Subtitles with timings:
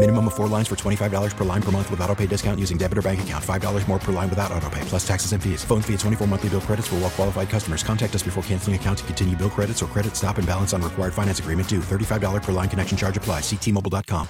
[0.00, 2.78] Minimum of four lines for $25 per line per month with auto pay discount using
[2.78, 3.44] debit or bank account.
[3.44, 5.64] $5 more per line without auto pay, plus taxes and fees.
[5.64, 7.82] Phone fee at 24 monthly bill credits for all well qualified customers.
[7.82, 10.82] Contact us before canceling account to continue bill credits or credit stop and balance on
[10.82, 11.80] required finance agreement due.
[11.80, 13.40] $35 per line connection charge apply.
[13.40, 14.28] Ctmobile.com.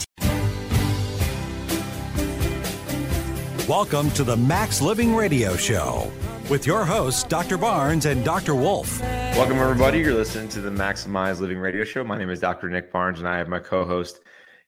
[3.69, 6.11] Welcome to the Max Living Radio Show
[6.49, 7.59] with your hosts, Dr.
[7.59, 8.55] Barnes and Dr.
[8.55, 9.03] Wolf.
[9.03, 9.99] Welcome, everybody.
[9.99, 12.05] You're listening to the Maximize Living Radio Show.
[12.05, 12.71] My name is Dr.
[12.71, 14.21] Nick Barnes, and I have my co host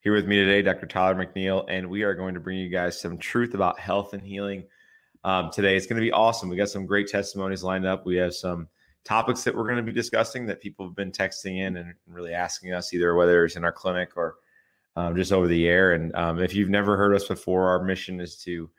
[0.03, 0.87] here with me today, Dr.
[0.87, 4.23] Tyler McNeil, and we are going to bring you guys some truth about health and
[4.23, 4.65] healing
[5.25, 5.77] um, today.
[5.77, 6.49] It's going to be awesome.
[6.49, 8.07] We got some great testimonies lined up.
[8.07, 8.67] We have some
[9.05, 12.33] topics that we're going to be discussing that people have been texting in and really
[12.33, 14.37] asking us, either whether it's in our clinic or
[14.97, 15.93] um, just over the air.
[15.93, 18.71] And um, if you've never heard us before, our mission is to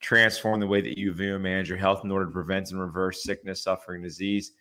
[0.00, 2.80] transform the way that you view and manage your health in order to prevent and
[2.80, 4.52] reverse sickness, suffering, disease,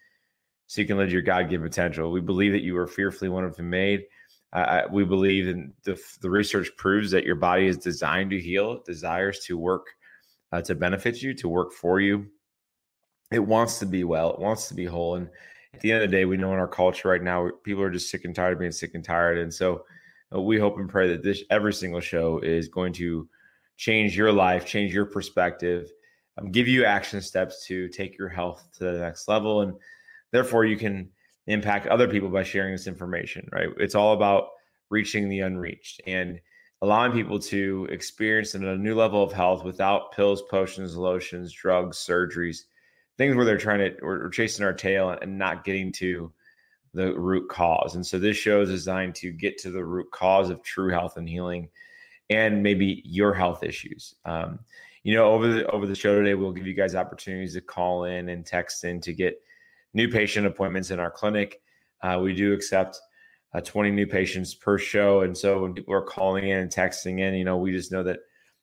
[0.68, 2.12] so you can live your God-given potential.
[2.12, 4.04] We believe that you are fearfully wonderfully made.
[4.52, 8.82] Uh, we believe in the, the research proves that your body is designed to heal,
[8.84, 9.86] desires to work
[10.52, 12.26] uh, to benefit you, to work for you.
[13.32, 15.16] It wants to be well, it wants to be whole.
[15.16, 15.30] And
[15.74, 17.92] at the end of the day, we know in our culture right now, people are
[17.92, 19.38] just sick and tired of being sick and tired.
[19.38, 19.86] And so
[20.34, 23.30] uh, we hope and pray that this every single show is going to
[23.78, 25.92] change your life, change your perspective,
[26.38, 29.62] um, give you action steps to take your health to the next level.
[29.62, 29.74] And
[30.32, 31.10] therefore, you can
[31.50, 33.70] impact other people by sharing this information, right?
[33.78, 34.50] It's all about
[34.90, 36.40] reaching the unreached and
[36.82, 42.60] allowing people to experience a new level of health without pills, potions, lotions, drugs, surgeries,
[43.18, 46.32] things where they're trying to, we're chasing our tail and not getting to
[46.94, 47.96] the root cause.
[47.96, 51.18] And so this show is designed to get to the root cause of true health
[51.18, 51.70] and healing
[52.30, 54.16] and maybe your health issues.
[54.24, 54.60] Um,
[55.04, 58.04] you know, over the over the show today, we'll give you guys opportunities to call
[58.04, 59.42] in and text in to get
[59.94, 61.62] new patient appointments in our clinic.
[62.02, 63.00] Uh, we do accept
[63.54, 67.20] uh, 20 new patients per show, and so when people are calling in and texting
[67.20, 68.20] in, you know, we just know that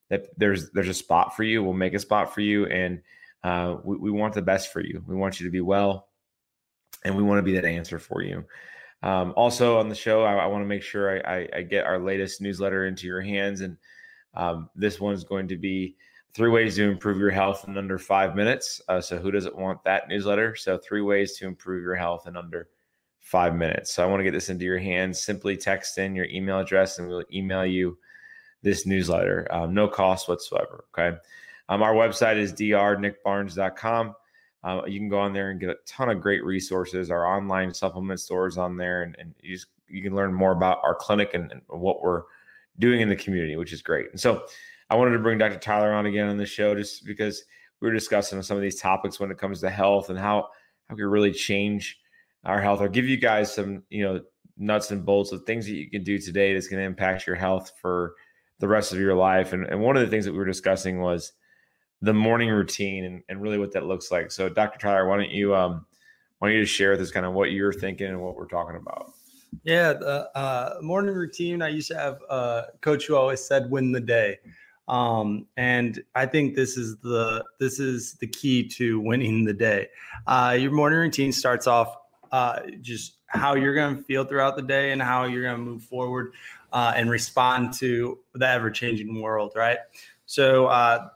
[0.09, 1.61] that there's there's a spot for you.
[1.61, 3.01] We'll make a spot for you, and
[3.43, 5.03] uh, we, we want the best for you.
[5.05, 6.07] We want you to be well,
[7.03, 8.45] and we want to be that answer for you.
[9.03, 11.85] Um, also on the show, I, I want to make sure I, I, I, get
[11.85, 13.77] our latest newsletter into your hands, and
[14.33, 15.95] um, this one's going to be
[16.37, 18.79] three ways to improve your health in under five minutes.
[18.87, 20.55] Uh, so who doesn't want that newsletter?
[20.55, 22.69] So three ways to improve your health in under
[23.19, 23.91] five minutes.
[23.91, 25.19] So I want to get this into your hands.
[25.19, 27.97] Simply text in your email address, and we'll email you
[28.61, 29.47] this newsletter.
[29.49, 30.85] Um, no cost whatsoever.
[30.95, 31.17] Okay.
[31.69, 34.13] Um, our website is drnickbarnes.com.
[34.63, 37.09] Uh, you can go on there and get a ton of great resources.
[37.09, 40.81] Our online supplement stores on there, and, and you just you can learn more about
[40.83, 42.23] our clinic and, and, what we're
[42.77, 44.11] doing in the community, which is great.
[44.11, 44.45] And so,
[44.89, 45.59] I wanted to bring Dr.
[45.59, 47.43] Tyler on again on the show just because
[47.81, 50.47] we were discussing some of these topics when it comes to health and how
[50.89, 51.99] how we really change
[52.45, 52.81] our health.
[52.81, 54.21] I'll give you guys some you know
[54.57, 57.35] nuts and bolts of things that you can do today that's going to impact your
[57.35, 58.15] health for
[58.59, 59.53] the rest of your life.
[59.53, 61.33] And, and one of the things that we were discussing was
[62.01, 64.31] the morning routine and, and really what that looks like.
[64.31, 64.79] So, Dr.
[64.79, 65.85] Tyler, why don't you um,
[66.39, 68.47] why don't you just share with us kind of what you're thinking and what we're
[68.47, 69.13] talking about?
[69.63, 71.61] Yeah, the uh, morning routine.
[71.61, 74.37] I used to have a coach who always said, "Win the day,"
[74.87, 79.89] um, and I think this is the this is the key to winning the day.
[80.25, 81.95] Uh, your morning routine starts off
[82.31, 85.61] uh, just how you're going to feel throughout the day and how you're going to
[85.61, 86.33] move forward
[86.71, 89.51] uh, and respond to the ever changing world.
[89.55, 89.79] Right.
[90.25, 91.09] So uh,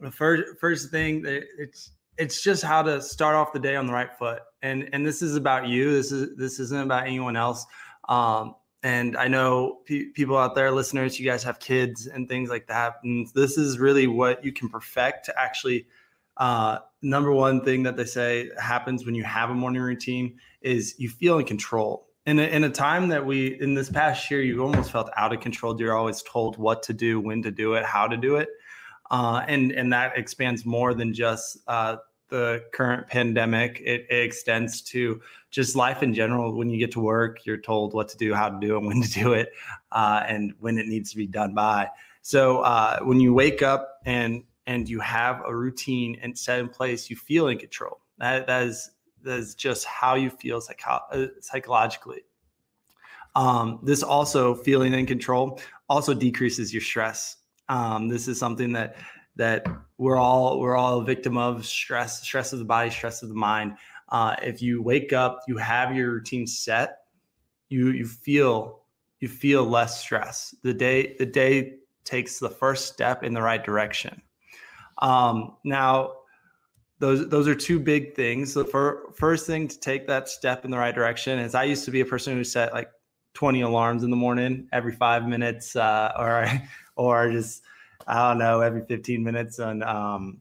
[0.00, 3.92] the first first thing it's it's just how to start off the day on the
[3.92, 7.66] right foot and and this is about you this is this isn't about anyone else
[8.08, 8.54] um,
[8.86, 12.66] and i know pe- people out there listeners you guys have kids and things like
[12.68, 12.96] that.
[13.02, 15.86] And this is really what you can perfect to actually
[16.36, 20.94] uh, number one thing that they say happens when you have a morning routine is
[20.98, 22.06] you feel in control.
[22.26, 25.32] In a, in a time that we in this past year you almost felt out
[25.32, 25.80] of control.
[25.80, 28.48] You're always told what to do when to do it how to do it.
[29.10, 31.96] Uh, and and that expands more than just uh,
[32.28, 33.80] the current pandemic.
[33.84, 35.20] It, it, extends to
[35.50, 36.56] just life in general.
[36.56, 39.02] When you get to work, you're told what to do, how to do it, when
[39.02, 39.52] to do it,
[39.92, 41.88] uh, and when it needs to be done by.
[42.22, 46.68] So uh, when you wake up and and you have a routine and set in
[46.68, 48.00] place, you feel in control.
[48.18, 48.90] That, that is
[49.22, 52.22] that is just how you feel psycho- uh, psychologically.
[53.34, 57.36] Um, this also feeling in control also decreases your stress.
[57.68, 58.96] Um, this is something that
[59.36, 59.66] that
[59.98, 63.34] we're all we're all a victim of stress, stress of the body, stress of the
[63.34, 63.76] mind.
[64.08, 66.98] Uh, if you wake up, you have your routine set,
[67.68, 68.80] you you feel
[69.20, 70.54] you feel less stress.
[70.62, 74.22] The day the day takes the first step in the right direction.
[74.98, 76.12] Um, now,
[76.98, 78.54] those those are two big things.
[78.54, 81.84] The fir- first thing to take that step in the right direction is I used
[81.84, 82.90] to be a person who set like
[83.34, 86.46] 20 alarms in the morning every five minutes, uh, or
[86.96, 87.62] or just
[88.06, 90.40] I don't know every 15 minutes, and um,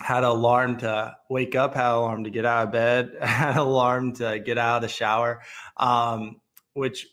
[0.00, 3.52] had an alarm to wake up, had an alarm to get out of bed, had
[3.52, 5.42] an alarm to get out of the shower,
[5.76, 6.40] um,
[6.74, 7.06] which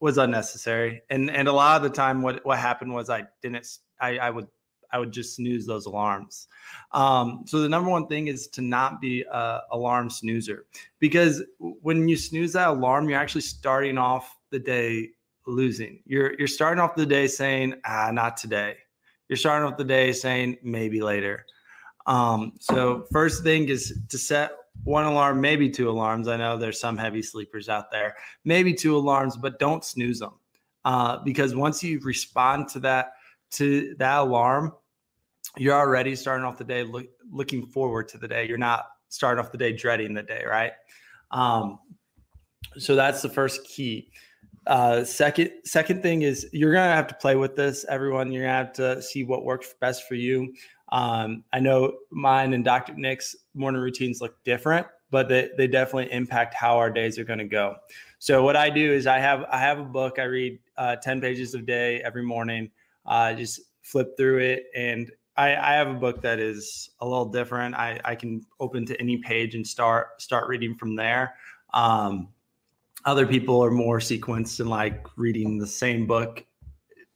[0.00, 1.02] was unnecessary.
[1.10, 3.66] And and a lot of the time, what what happened was I didn't
[4.00, 4.46] I, I would
[4.92, 6.48] I would just snooze those alarms.
[6.92, 10.66] Um, so the number one thing is to not be a alarm snoozer
[10.98, 15.10] because when you snooze that alarm, you're actually starting off the day
[15.46, 16.00] losing.
[16.06, 18.76] You're you're starting off the day saying, ah, not today.
[19.28, 21.46] You're starting off the day saying maybe later.
[22.06, 24.52] Um, so first thing is to set
[24.84, 26.28] one alarm, maybe two alarms.
[26.28, 30.34] I know there's some heavy sleepers out there, maybe two alarms, but don't snooze them
[30.84, 33.12] uh, because once you respond to that
[33.50, 34.72] to that alarm,
[35.56, 38.46] you're already starting off the day look, looking forward to the day.
[38.46, 40.72] You're not starting off the day dreading the day, right?
[41.30, 41.78] Um,
[42.76, 44.10] so that's the first key.
[44.68, 47.84] Uh, second, second thing is you're gonna have to play with this.
[47.88, 50.54] Everyone, you're gonna have to see what works best for you.
[50.90, 52.94] Um, I know mine and Dr.
[52.94, 57.38] Nick's morning routines look different, but they, they definitely impact how our days are going
[57.40, 57.76] to go.
[58.18, 61.20] So what I do is I have I have a book I read uh, ten
[61.20, 62.70] pages a day every morning
[63.08, 64.64] uh, just flip through it.
[64.74, 67.74] And I, I, have a book that is a little different.
[67.74, 71.34] I, I can open to any page and start start reading from there.
[71.74, 72.28] Um,
[73.08, 76.44] other people are more sequenced and like reading the same book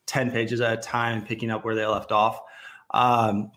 [0.07, 2.41] 10 pages at a time and picking up where they left off.
[2.95, 3.53] Um,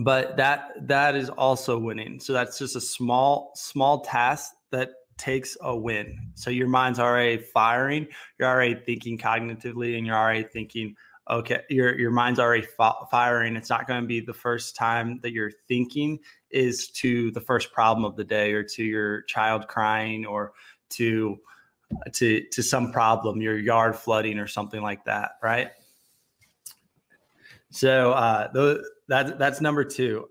[0.00, 2.18] but that that is also winning.
[2.18, 6.18] So that's just a small small task that takes a win.
[6.34, 8.08] So your mind's already firing,
[8.38, 10.96] you're already thinking cognitively, and you're already thinking,
[11.30, 12.66] okay your your mind's already
[13.10, 16.18] firing it's not going to be the first time that you're thinking
[16.50, 20.52] is to the first problem of the day or to your child crying or
[20.92, 21.38] to
[22.12, 25.70] to to some problem your yard flooding or something like that right?
[27.70, 30.28] So uh the, that that's number two.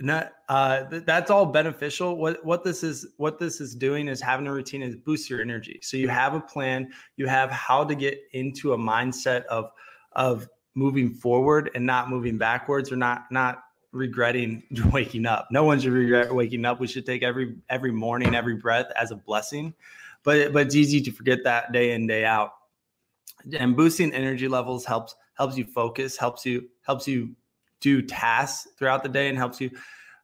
[0.00, 2.16] Not uh th- that's all beneficial.
[2.16, 5.40] What what this is what this is doing is having a routine is boost your
[5.40, 5.80] energy.
[5.82, 6.90] So you have a plan.
[7.16, 9.70] You have how to get into a mindset of
[10.12, 13.62] of moving forward and not moving backwards or not not
[13.94, 14.62] regretting
[14.92, 15.48] waking up.
[15.50, 16.80] No one should regret waking up.
[16.80, 19.74] We should take every every morning, every breath as a blessing.
[20.22, 22.52] But but it's easy to forget that day in day out.
[23.58, 27.34] And boosting energy levels helps helps you focus, helps you helps you
[27.80, 29.70] do tasks throughout the day, and helps you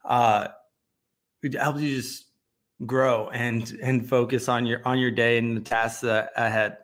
[0.05, 0.49] uh
[1.59, 2.27] helps you just
[2.87, 6.79] grow and and focus on your on your day and the tasks ahead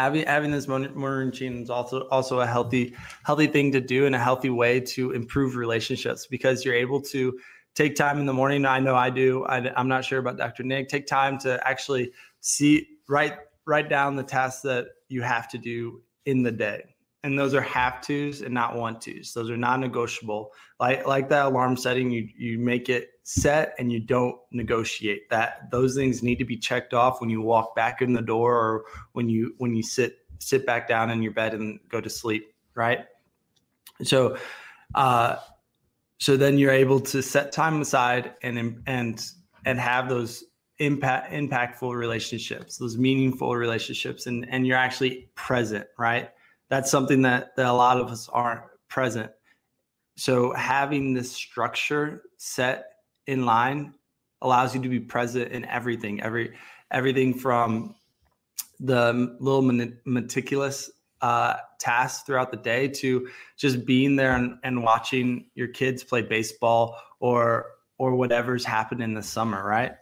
[0.00, 2.94] having having this morning routine is also also a healthy
[3.24, 7.38] healthy thing to do and a healthy way to improve relationships because you're able to
[7.74, 8.64] take time in the morning.
[8.64, 9.44] I know I do.
[9.44, 10.62] I, am not sure about Dr.
[10.64, 10.88] Nick.
[10.88, 16.02] Take time to actually see write write down the tasks that you have to do
[16.24, 16.89] in the day
[17.22, 19.32] and those are have tos and not want tos.
[19.34, 20.52] Those are non-negotiable.
[20.78, 25.28] Like like that alarm setting, you you make it set and you don't negotiate.
[25.30, 28.54] That those things need to be checked off when you walk back in the door
[28.54, 32.08] or when you when you sit sit back down in your bed and go to
[32.08, 33.00] sleep, right?
[34.02, 34.36] So
[34.94, 35.36] uh
[36.18, 39.30] so then you're able to set time aside and and
[39.66, 40.44] and have those
[40.78, 46.30] impact impactful relationships, those meaningful relationships and and you're actually present, right?
[46.70, 49.30] That's something that, that a lot of us aren't present.
[50.16, 52.86] So having this structure set
[53.26, 53.94] in line
[54.40, 56.56] allows you to be present in everything, every
[56.90, 57.94] everything from
[58.80, 59.62] the little
[60.04, 66.02] meticulous uh, tasks throughout the day to just being there and, and watching your kids
[66.02, 67.66] play baseball or
[67.98, 69.92] or whatever's happened in the summer, right?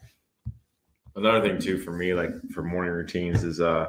[1.17, 3.89] Another thing too for me, like for morning routines, is uh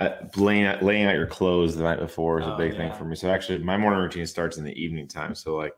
[0.00, 2.78] Uh, laying out, laying out your clothes the night before is a oh, big yeah.
[2.78, 3.14] thing for me.
[3.14, 5.34] So actually, my morning routine starts in the evening time.
[5.34, 5.74] So like,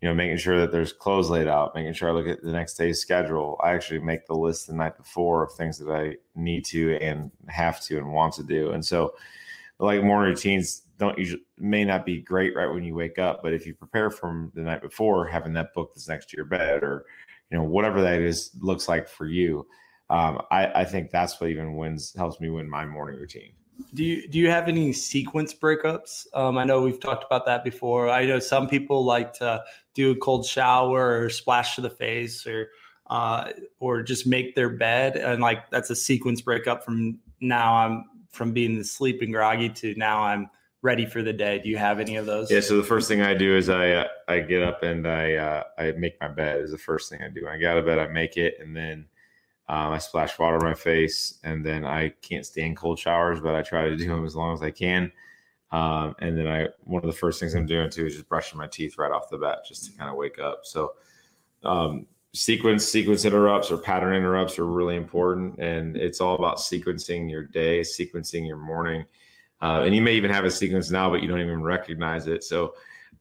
[0.00, 2.50] you know, making sure that there's clothes laid out, making sure I look at the
[2.50, 3.56] next day's schedule.
[3.62, 7.30] I actually make the list the night before of things that I need to and
[7.46, 8.72] have to and want to do.
[8.72, 9.14] And so,
[9.78, 13.52] like morning routines don't usually may not be great right when you wake up, but
[13.52, 16.82] if you prepare from the night before, having that book that's next to your bed
[16.82, 17.04] or
[17.50, 19.64] you know whatever that is looks like for you,
[20.12, 23.52] um, I, I think that's what even wins helps me win my morning routine.
[23.94, 26.26] Do you do you have any sequence breakups?
[26.34, 28.10] Um, I know we've talked about that before.
[28.10, 29.64] I know some people like to
[29.94, 32.68] do a cold shower or splash to the face or
[33.06, 38.04] uh, or just make their bed and like that's a sequence breakup from now I'm
[38.30, 40.50] from being sleeping groggy to now I'm
[40.82, 41.58] ready for the day.
[41.58, 42.50] Do you have any of those?
[42.50, 42.60] Yeah.
[42.60, 45.62] So the first thing I do is I uh, I get up and I uh,
[45.78, 46.60] I make my bed.
[46.60, 47.44] Is the first thing I do.
[47.44, 49.06] When I get out of bed, I make it, and then
[49.72, 53.54] um, I splash water on my face, and then I can't stand cold showers, but
[53.54, 55.10] I try to do them as long as I can.
[55.70, 58.58] Um, and then I one of the first things I'm doing too is just brushing
[58.58, 60.60] my teeth right off the bat, just to kind of wake up.
[60.64, 60.92] So
[61.64, 67.30] um, sequence sequence interrupts or pattern interrupts are really important, and it's all about sequencing
[67.30, 69.06] your day, sequencing your morning.
[69.62, 72.44] Uh, and you may even have a sequence now, but you don't even recognize it.
[72.44, 72.74] So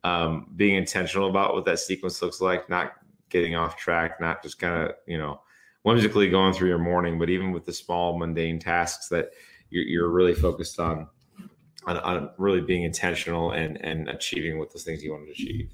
[0.04, 2.96] um, being intentional about what that sequence looks like, not
[3.30, 5.40] getting off track, not just kind of you know
[5.84, 9.32] whimsically going through your morning, but even with the small mundane tasks that
[9.70, 11.08] you're, you're really focused on,
[11.86, 15.72] on, on, really being intentional and, and achieving what those things you want to achieve.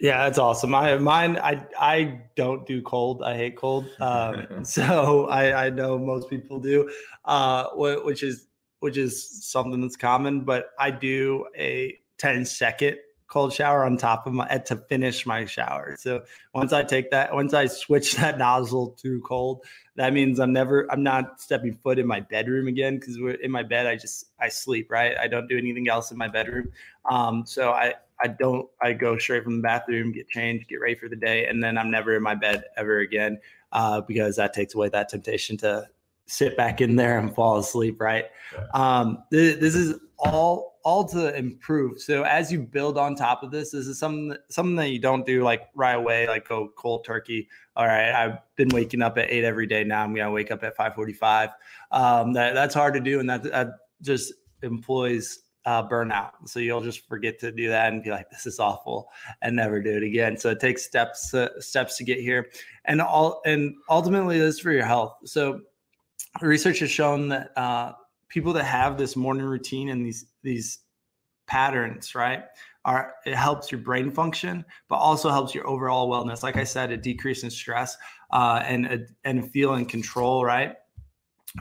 [0.00, 0.74] Yeah, that's awesome.
[0.74, 1.38] I mine.
[1.38, 3.22] I I don't do cold.
[3.22, 3.88] I hate cold.
[4.00, 6.90] Um, so I I know most people do,
[7.24, 8.48] uh, which is
[8.80, 10.40] which is something that's common.
[10.40, 12.96] But I do a 10 second
[13.32, 15.96] cold shower on top of my to finish my shower.
[15.98, 16.22] So
[16.54, 19.64] once I take that, once I switch that nozzle to cold,
[19.96, 23.50] that means I'm never, I'm not stepping foot in my bedroom again because we're in
[23.50, 23.86] my bed.
[23.86, 25.16] I just I sleep right.
[25.16, 26.70] I don't do anything else in my bedroom.
[27.10, 30.94] Um, so I I don't I go straight from the bathroom, get changed, get ready
[30.94, 33.40] for the day, and then I'm never in my bed ever again
[33.72, 35.88] uh, because that takes away that temptation to
[36.26, 37.98] sit back in there and fall asleep.
[37.98, 38.26] Right.
[38.74, 42.00] Um, th- this is all all to improve.
[42.00, 45.24] So as you build on top of this, this is something something that you don't
[45.24, 47.48] do like right away, like go cold turkey.
[47.76, 49.84] All right, I've been waking up at eight every day.
[49.84, 51.50] Now I'm gonna wake up at five forty-five.
[51.90, 53.68] Um, that that's hard to do, and that that
[54.02, 56.32] just employs uh, burnout.
[56.46, 59.10] So you'll just forget to do that and be like, "This is awful,"
[59.40, 60.36] and never do it again.
[60.36, 62.50] So it takes steps uh, steps to get here,
[62.84, 65.16] and all and ultimately this is for your health.
[65.24, 65.60] So
[66.40, 67.92] research has shown that uh,
[68.32, 70.80] people that have this morning routine and these these
[71.46, 72.44] patterns, right?
[72.84, 76.42] Are it helps your brain function, but also helps your overall wellness.
[76.42, 77.96] Like I said, a decrease in stress
[78.32, 80.74] uh, and a, and feel in control, right?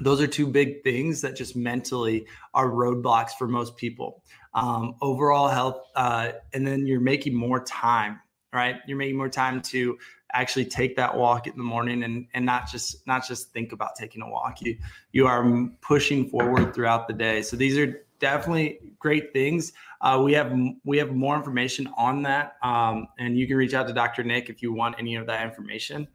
[0.02, 4.24] Those are two big things that just mentally are roadblocks for most people.
[4.54, 8.22] Um, overall health, uh, and then you're making more time,
[8.54, 8.78] right?
[8.88, 9.98] You're making more time to
[10.34, 13.96] actually take that walk in the morning and and not just not just think about
[13.96, 14.62] taking a walk.
[14.62, 14.78] You
[15.12, 17.42] you are pushing forward throughout the day.
[17.42, 19.74] So these are definitely great things.
[20.00, 22.56] Uh, we have we have more information on that.
[22.64, 25.46] Um, and you can reach out to dr nick if you want any of that
[25.46, 26.08] information.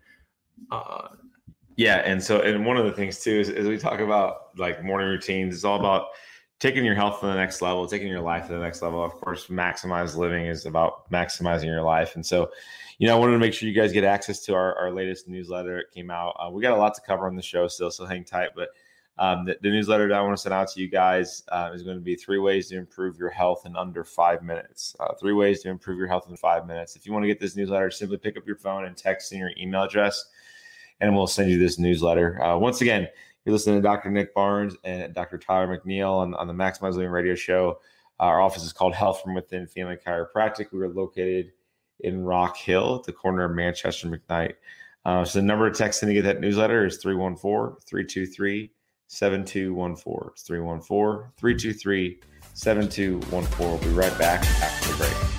[0.70, 1.08] Uh,
[1.76, 4.82] yeah and so and one of the things too is, is we talk about like
[4.82, 5.54] morning routines.
[5.54, 6.06] It's all about
[6.58, 9.04] taking your health to the next level taking your life to the next level.
[9.04, 12.14] Of course maximize living is about maximizing your life.
[12.14, 12.50] And so
[12.98, 15.28] you know, I wanted to make sure you guys get access to our, our latest
[15.28, 15.78] newsletter.
[15.78, 16.34] It came out.
[16.38, 18.50] Uh, we got a lot to cover on the show still, so hang tight.
[18.56, 18.70] But
[19.18, 21.82] um, the, the, newsletter that I want to send out to you guys uh, is
[21.82, 24.94] going to be three ways to improve your health in under five minutes.
[25.00, 26.96] Uh, three ways to improve your health in five minutes.
[26.96, 29.38] If you want to get this newsletter, simply pick up your phone and text in
[29.38, 30.26] your email address,
[31.00, 32.42] and we'll send you this newsletter.
[32.42, 33.08] Uh, once again,
[33.44, 34.10] you're listening to Dr.
[34.10, 35.38] Nick Barnes and Dr.
[35.38, 37.78] Tyler McNeil on, on the Maximize Living Radio Show.
[38.20, 40.72] Our office is called Health from Within Family Chiropractic.
[40.72, 41.52] We are located
[42.00, 44.54] in Rock Hill, the corner of Manchester McKnight.
[45.04, 48.70] Uh, so the number to text in to get that newsletter is 314 323
[49.08, 50.30] 7214.
[50.32, 52.20] It's 314 323
[52.54, 53.68] 7214.
[53.68, 55.35] We'll be right back after the break.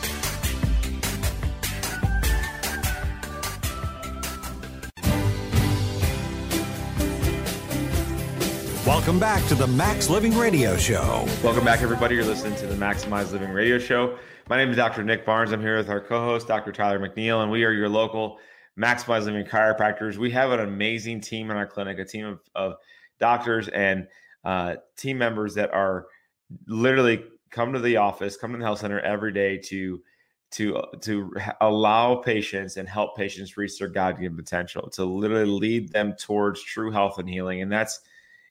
[8.87, 11.27] Welcome back to the Max Living Radio Show.
[11.43, 12.15] Welcome back, everybody.
[12.15, 14.17] You're listening to the Maximize Living Radio Show.
[14.47, 15.03] My name is Dr.
[15.03, 15.51] Nick Barnes.
[15.51, 16.71] I'm here with our co host, Dr.
[16.71, 18.39] Tyler McNeil, and we are your local
[18.79, 20.15] Maximize Living chiropractors.
[20.15, 22.75] We have an amazing team in our clinic, a team of, of
[23.19, 24.07] doctors and
[24.45, 26.05] uh, team members that are
[26.65, 30.01] literally come to the office, come to the health center every day to
[30.51, 36.13] to to allow patients and help patients reach their God-given potential, to literally lead them
[36.13, 37.99] towards true health and healing, and that's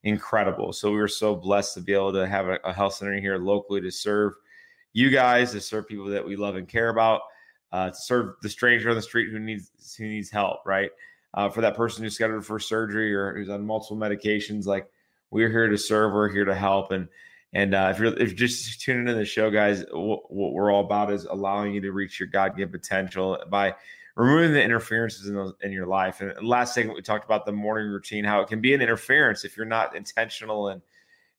[0.03, 0.73] incredible.
[0.73, 3.39] So we were so blessed to be able to have a, a health center here
[3.39, 4.35] locally to serve
[4.93, 7.21] you guys, to serve people that we love and care about.
[7.73, 10.91] uh, to serve the stranger on the street who needs who needs help, right?
[11.35, 14.89] Uh, for that person who's scheduled for surgery or who's on multiple medications, like
[15.31, 17.09] we're here to serve, we're here to help, and
[17.53, 20.73] and uh, if you're if you're just tuning into the show, guys, what, what we're
[20.73, 23.75] all about is allowing you to reach your God given potential by
[24.17, 26.21] removing the interferences in, those, in your life.
[26.21, 29.45] And last segment, we talked about the morning routine, how it can be an interference
[29.45, 30.83] if you're not intentional and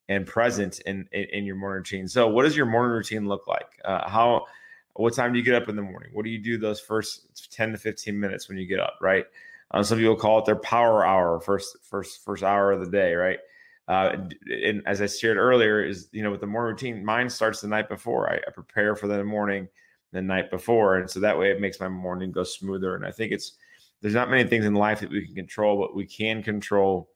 [0.10, 2.08] and present in, in, in your morning routine.
[2.08, 3.68] So, what does your morning routine look like?
[3.84, 4.46] Uh, how
[4.94, 6.10] what time do you get up in the morning?
[6.14, 9.26] What do you do those first 10 to 15 minutes when you get up, right?
[9.72, 13.14] Uh, some people call it their power hour, first first first hour of the day,
[13.16, 13.40] right?
[13.88, 14.16] Uh,
[14.64, 17.68] and as I shared earlier, is you know with the morning routine, mine starts the
[17.68, 18.32] night before.
[18.32, 19.68] I, I prepare for the morning
[20.12, 22.96] the night before, and so that way it makes my morning go smoother.
[22.96, 23.54] And I think it's
[24.02, 27.10] there's not many things in life that we can control, but we can control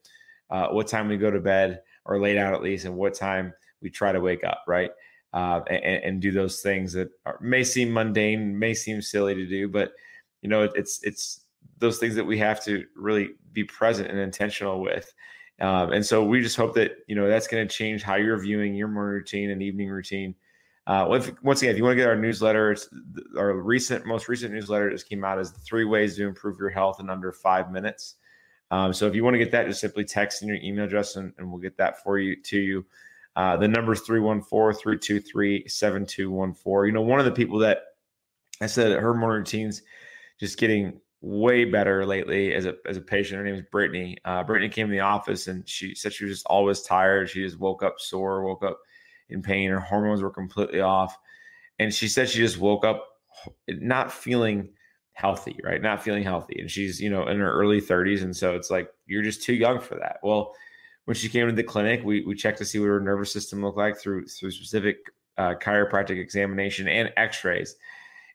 [0.49, 3.53] uh, what time we go to bed or lay down at least, and what time
[3.81, 4.91] we try to wake up, right?
[5.33, 9.47] Uh, and, and, do those things that are, may seem mundane, may seem silly to
[9.47, 9.93] do, but
[10.41, 11.45] you know it, it's it's
[11.77, 15.13] those things that we have to really be present and intentional with.
[15.61, 18.41] Um, and so we just hope that you know that's going to change how you're
[18.41, 20.35] viewing your morning routine and evening routine.
[20.87, 21.05] Uh,
[21.43, 22.89] once again, if you want to get our newsletter, it's
[23.37, 26.69] our recent, most recent newsletter just came out is the three ways to improve your
[26.69, 28.15] health in under five minutes.
[28.71, 31.17] Um, so if you want to get that, just simply text in your email address
[31.17, 32.83] and, and we'll get that for you to you.
[33.35, 36.87] Uh, the number is 314-323-7214.
[36.87, 37.83] You know, one of the people that
[38.59, 39.81] I said her morning routines
[40.39, 43.37] just getting way better lately as a as a patient.
[43.37, 44.17] Her name is Brittany.
[44.25, 47.29] Uh, Brittany came to the office and she said she was just always tired.
[47.29, 48.79] She just woke up sore, woke up
[49.31, 49.69] in pain.
[49.69, 51.17] Her hormones were completely off,
[51.79, 53.05] and she said she just woke up
[53.67, 54.69] not feeling
[55.13, 55.81] healthy, right?
[55.81, 58.89] Not feeling healthy, and she's you know in her early 30s, and so it's like
[59.05, 60.17] you're just too young for that.
[60.23, 60.53] Well,
[61.05, 63.63] when she came to the clinic, we we checked to see what her nervous system
[63.63, 64.97] looked like through through specific
[65.37, 67.75] uh, chiropractic examination and X-rays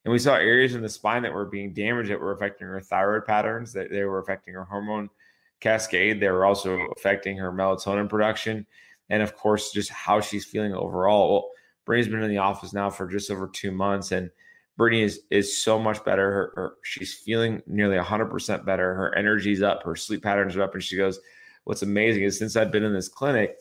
[0.06, 2.80] and we saw areas in the spine that were being damaged that were affecting her
[2.80, 5.10] thyroid patterns, that they were affecting her hormone
[5.58, 6.20] cascade.
[6.20, 8.64] They were also affecting her melatonin production.
[9.08, 11.32] And of course, just how she's feeling overall.
[11.32, 11.50] Well,
[11.84, 14.30] Brittany's been in the office now for just over two months, and
[14.76, 16.32] Brittany is is so much better.
[16.32, 18.94] Her, her she's feeling nearly 100% better.
[18.94, 21.20] Her energy's up, her sleep patterns are up, and she goes,
[21.64, 23.56] "What's amazing is since I've been in this clinic,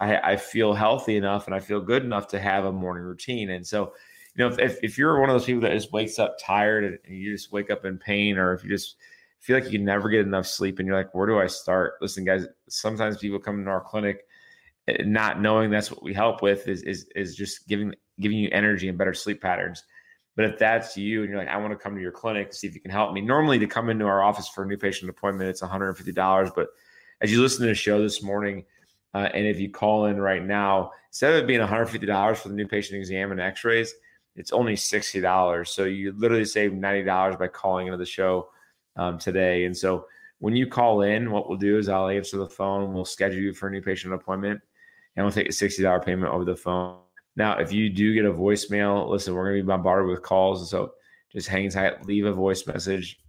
[0.00, 3.50] I, I feel healthy enough and I feel good enough to have a morning routine."
[3.50, 3.92] And so
[4.36, 6.98] you know, if, if you're one of those people that just wakes up tired and
[7.16, 8.96] you just wake up in pain, or if you just
[9.38, 11.94] feel like you never get enough sleep and you're like, where do I start?
[12.00, 14.26] Listen, guys, sometimes people come into our clinic
[15.00, 18.88] not knowing that's what we help with is is is just giving giving you energy
[18.88, 19.82] and better sleep patterns.
[20.36, 22.56] But if that's you and you're like, I want to come to your clinic to
[22.56, 23.20] see if you can help me.
[23.20, 26.54] Normally, to come into our office for a new patient appointment, it's $150.
[26.54, 26.68] But
[27.20, 28.64] as you listen to the show this morning,
[29.12, 32.54] uh, and if you call in right now, instead of it being $150 for the
[32.54, 33.92] new patient exam and X-rays,
[34.36, 35.70] it's only sixty dollars.
[35.70, 38.48] So you literally save ninety dollars by calling into the show
[38.96, 39.64] um, today.
[39.64, 40.06] And so
[40.38, 42.94] when you call in, what we'll do is I'll answer the phone.
[42.94, 44.60] We'll schedule you for a new patient appointment,
[45.16, 46.98] and we'll take a sixty dollar payment over the phone.
[47.36, 50.68] Now, if you do get a voicemail, listen, we're going to be bombarded with calls,
[50.68, 50.92] so
[51.30, 53.20] just hang tight, leave a voice message,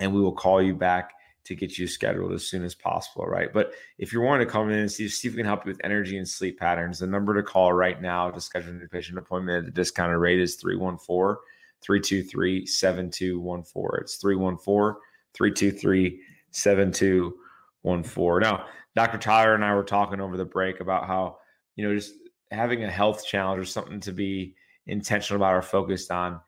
[0.00, 1.12] and we will call you back
[1.48, 3.52] to get you scheduled as soon as possible, right?
[3.52, 5.70] But if you're wanting to come in and see, see if we can help you
[5.70, 8.88] with energy and sleep patterns, the number to call right now to schedule a new
[8.88, 11.42] patient appointment at the discounted rate is 314
[11.82, 14.00] 323 7214.
[14.02, 15.00] It's 314
[15.34, 18.40] 323 7214.
[18.42, 18.66] Now,
[18.98, 19.18] Dr.
[19.18, 21.38] Tyler and I were talking over the break about how,
[21.76, 22.14] you know, just
[22.50, 24.54] having a health challenge or something to be
[24.86, 26.40] intentional about or focused on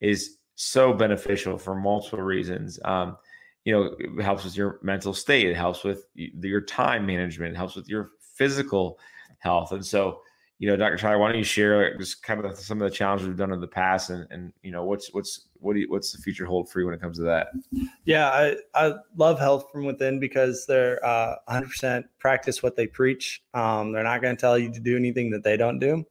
[0.00, 2.78] is so beneficial for multiple reasons.
[2.84, 3.16] Um,
[3.68, 7.56] you know it helps with your mental state it helps with your time management it
[7.56, 8.98] helps with your physical
[9.40, 10.22] health and so
[10.58, 13.26] you know dr tyler why don't you share just kind of some of the challenges
[13.28, 16.12] we've done in the past and and you know what's what's what do you, what's
[16.12, 17.48] the future hold for you when it comes to that?
[18.04, 23.42] Yeah i i love health from within because they're uh, 100% practice what they preach.
[23.54, 26.04] Um, they're not going to tell you to do anything that they don't do.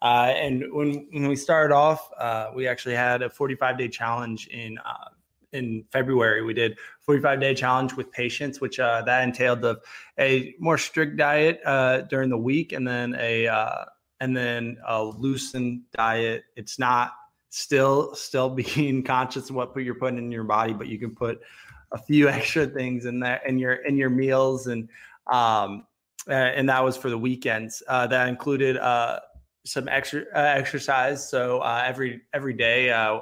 [0.00, 4.48] Uh, and when when we started off uh, we actually had a 45 day challenge
[4.48, 5.08] in uh,
[5.52, 6.42] in February.
[6.42, 9.64] We did 45 day challenge with patients, which uh, that entailed
[10.18, 13.84] a more strict diet uh, during the week, and then a uh,
[14.20, 16.44] and then a loosened diet.
[16.56, 17.12] It's not
[17.50, 21.40] still still being conscious of what you're putting in your body, but you can put
[21.92, 24.88] a few extra things in there in your in your meals and
[25.30, 25.86] um
[26.28, 27.82] and that was for the weekends.
[27.88, 29.20] Uh, that included uh,
[29.64, 31.28] some extra uh, exercise.
[31.28, 33.20] So uh, every every day, uh,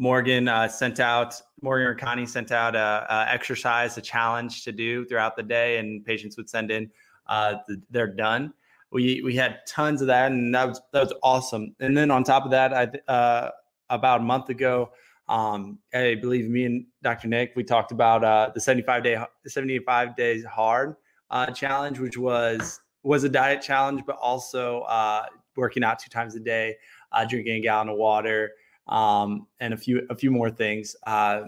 [0.00, 4.72] Morgan uh, sent out Morgan or Connie sent out a, a, exercise, a challenge to
[4.72, 6.90] do throughout the day, and patients would send in
[7.26, 8.54] uh, the, they're done.
[8.90, 11.76] We we had tons of that, and that was that was awesome.
[11.80, 13.50] And then on top of that, I uh,
[13.90, 14.90] about a month ago,
[15.28, 17.28] Um, I believe me and Dr.
[17.28, 20.96] Nick, we talked about uh, the 75 day, 75 days hard
[21.30, 26.34] uh, challenge, which was was a diet challenge, but also uh, working out two times
[26.36, 26.76] a day,
[27.12, 28.52] uh, drinking a gallon of water,
[28.90, 30.94] um, and a few a few more things.
[31.06, 31.42] Uh,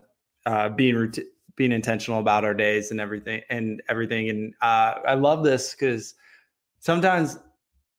[0.47, 1.13] uh, being
[1.57, 4.31] being intentional about our days and everything and everything.
[4.31, 6.15] And uh, I love this because
[6.81, 7.39] sometimes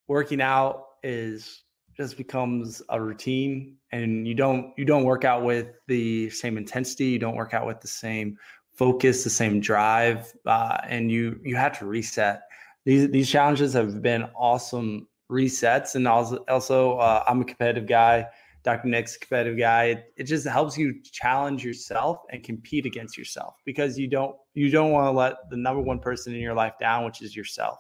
[0.08, 1.64] working out is
[1.96, 7.06] just becomes a routine and you don't you don't work out with the same intensity
[7.06, 8.38] you don't work out with the same
[8.74, 12.42] focus the same drive uh, and you you have to reset
[12.84, 18.26] these these challenges have been awesome resets and also also uh, i'm a competitive guy
[18.64, 23.56] dr nick's competitive guy it, it just helps you challenge yourself and compete against yourself
[23.66, 26.74] because you don't you don't want to let the number one person in your life
[26.80, 27.80] down which is yourself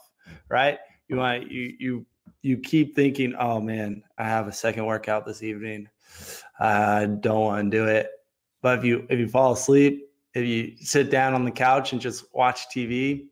[0.49, 2.05] right you want you you
[2.43, 5.89] you keep thinking, oh man, I have a second workout this evening.
[6.59, 8.09] I don't want to do it.
[8.61, 12.01] But if you if you fall asleep, if you sit down on the couch and
[12.01, 13.27] just watch TV,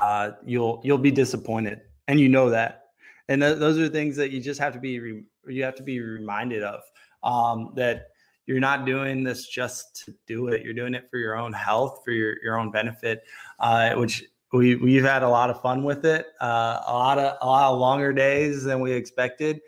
[0.00, 2.84] uh, you'll you'll be disappointed, and you know that.
[3.28, 5.82] And th- those are things that you just have to be re- you have to
[5.82, 6.80] be reminded of
[7.22, 8.08] um, that
[8.46, 10.62] you're not doing this just to do it.
[10.62, 13.24] You're doing it for your own health, for your your own benefit,
[13.60, 16.26] uh, which we we've had a lot of fun with it.
[16.40, 19.60] Uh, a lot of a lot of longer days than we expected.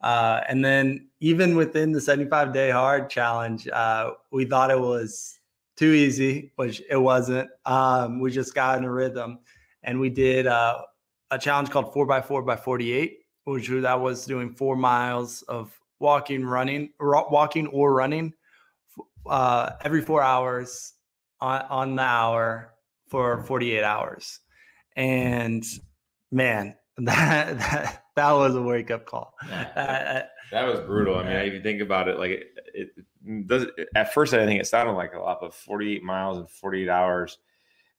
[0.00, 5.38] Uh, and then even within the 75 day hard challenge, uh, we thought it was
[5.76, 7.50] too easy, which it wasn't.
[7.66, 9.38] Um, we just got in a rhythm,
[9.82, 10.82] and we did uh,
[11.30, 15.78] a challenge called four by four by 48, which that was doing four miles of
[15.98, 18.32] walking, running, walking or running
[19.26, 20.94] uh, every four hours
[21.40, 22.74] on, on the hour
[23.08, 24.40] for 48 hours.
[24.96, 25.64] And
[26.30, 29.34] man, that that, that was a wake up call.
[29.48, 31.16] that was brutal.
[31.16, 33.66] I mean, if you think about it, like it, it does.
[33.94, 37.38] At first, I think it sounded like a lot, but 48 miles in 48 hours.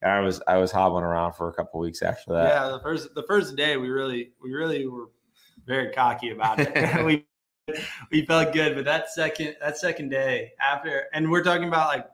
[0.02, 2.48] And I was I was hobbling around for a couple weeks after that.
[2.48, 5.10] Yeah, the first the first day we really we really were
[5.66, 7.06] very cocky about it.
[7.06, 7.26] we
[8.12, 12.08] we felt good, but that second that second day after, and we're talking about like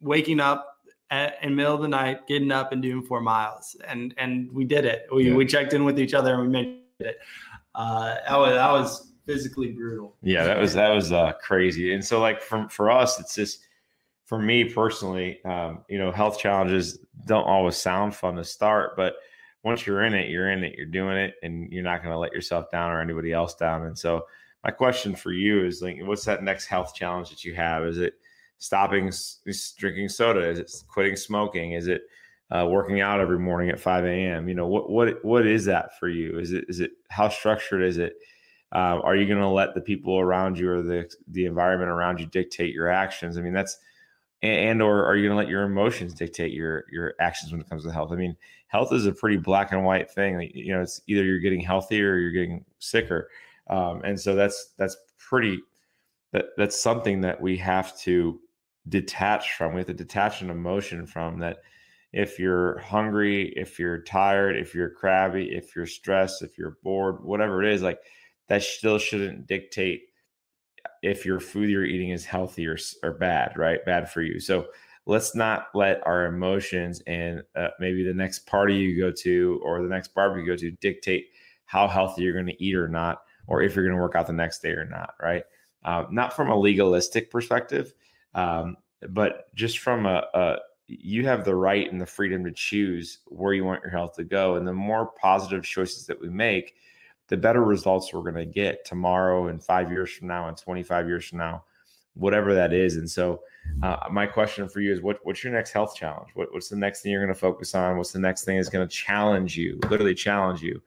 [0.00, 0.78] waking up
[1.10, 4.50] at, in the middle of the night, getting up and doing four miles, and and
[4.52, 5.06] we did it.
[5.12, 5.34] We yeah.
[5.34, 7.18] we checked in with each other and we made it.
[7.74, 10.16] Uh, that was that was physically brutal.
[10.22, 11.92] Yeah, that was that was uh, crazy.
[11.94, 13.60] And so like for for us, it's just
[14.24, 19.16] for me personally, um, you know, health challenges don't always sound fun to start, but
[19.64, 22.18] once you're in it, you're in it, you're doing it, and you're not going to
[22.18, 23.86] let yourself down or anybody else down.
[23.86, 24.26] And so,
[24.62, 27.84] my question for you is like, what's that next health challenge that you have?
[27.84, 28.14] Is it
[28.58, 29.12] stopping
[29.78, 30.48] drinking soda?
[30.48, 31.72] Is it quitting smoking?
[31.72, 32.02] Is it
[32.50, 34.48] uh, working out every morning at 5 a.m.?
[34.48, 36.38] You know, what what what is that for you?
[36.38, 38.16] Is it is it how structured is it?
[38.72, 42.20] Uh, are you going to let the people around you or the the environment around
[42.20, 43.38] you dictate your actions?
[43.38, 43.78] I mean, that's
[44.44, 47.68] and, or are you going to let your emotions dictate your your actions when it
[47.68, 48.12] comes to health?
[48.12, 48.36] I mean,
[48.68, 50.36] health is a pretty black and white thing.
[50.36, 53.30] Like, you know, it's either you're getting healthier or you're getting sicker,
[53.70, 55.60] um, and so that's that's pretty
[56.32, 58.38] that that's something that we have to
[58.88, 59.72] detach from.
[59.72, 61.58] We have to detach an emotion from that.
[62.12, 67.24] If you're hungry, if you're tired, if you're crabby, if you're stressed, if you're bored,
[67.24, 67.98] whatever it is, like
[68.48, 70.02] that still shouldn't dictate
[71.04, 73.84] if your food you're eating is healthy or, or bad, right?
[73.84, 74.40] Bad for you.
[74.40, 74.68] So
[75.04, 79.82] let's not let our emotions and uh, maybe the next party you go to or
[79.82, 81.26] the next barbecue you go to dictate
[81.66, 84.26] how healthy you're going to eat or not, or if you're going to work out
[84.26, 85.44] the next day or not, right?
[85.84, 87.92] Uh, not from a legalistic perspective,
[88.34, 88.76] um,
[89.10, 93.52] but just from a, a, you have the right and the freedom to choose where
[93.52, 94.56] you want your health to go.
[94.56, 96.76] And the more positive choices that we make,
[97.28, 101.06] the better results we're going to get tomorrow and five years from now and 25
[101.06, 101.64] years from now,
[102.14, 102.96] whatever that is.
[102.96, 103.40] And so,
[103.82, 106.28] uh, my question for you is what, what's your next health challenge?
[106.34, 107.96] What, what's the next thing you're going to focus on?
[107.96, 110.82] What's the next thing that's going to challenge you, literally challenge you?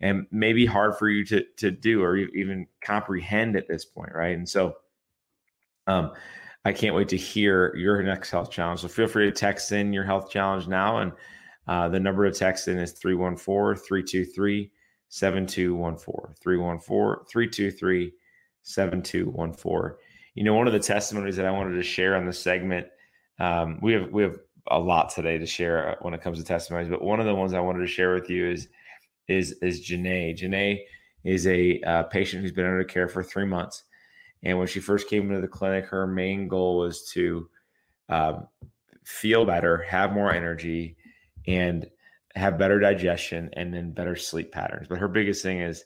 [0.00, 4.36] And maybe hard for you to, to do or even comprehend at this point, right?
[4.36, 4.74] And so,
[5.86, 6.12] um,
[6.64, 8.80] I can't wait to hear your next health challenge.
[8.80, 10.98] So feel free to text in your health challenge now.
[10.98, 11.12] And
[11.68, 14.70] uh, the number to text in is 314 323
[15.08, 16.34] 7214.
[16.40, 18.12] 314 323
[18.62, 19.98] 7214.
[20.34, 22.86] You know, one of the testimonies that I wanted to share on this segment,
[23.38, 24.38] um, we have we have
[24.68, 27.34] a lot today to share uh, when it comes to testimonies, but one of the
[27.34, 28.68] ones I wanted to share with you is
[29.28, 30.36] is is Janae.
[30.36, 30.80] Janae
[31.22, 33.84] is a uh, patient who's been under care for three months
[34.44, 37.48] and when she first came into the clinic, her main goal was to
[38.10, 38.46] um,
[39.04, 40.96] feel better, have more energy,
[41.46, 41.86] and
[42.34, 44.86] have better digestion and then better sleep patterns.
[44.88, 45.84] But her biggest thing is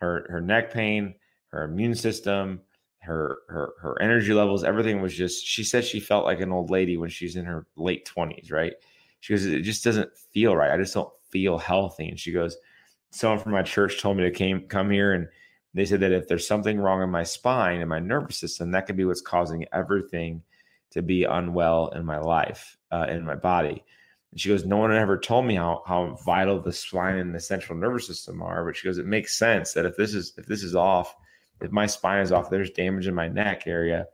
[0.00, 1.14] her her neck pain,
[1.48, 2.60] her immune system,
[3.00, 5.44] her her her energy levels, everything was just.
[5.44, 8.74] She said she felt like an old lady when she's in her late twenties, right?
[9.20, 10.70] She goes, it just doesn't feel right.
[10.70, 12.08] I just don't feel healthy.
[12.08, 12.56] And she goes,
[13.10, 15.26] someone from my church told me to came come here and
[15.74, 18.86] they said that if there's something wrong in my spine and my nervous system, that
[18.86, 20.42] could be what's causing everything
[20.90, 23.84] to be unwell in my life, uh, in my body.
[24.30, 27.40] And she goes, No one ever told me how how vital the spine and the
[27.40, 28.64] central nervous system are.
[28.64, 31.14] But she goes, It makes sense that if this is if this is off,
[31.60, 34.06] if my spine is off, there's damage in my neck area.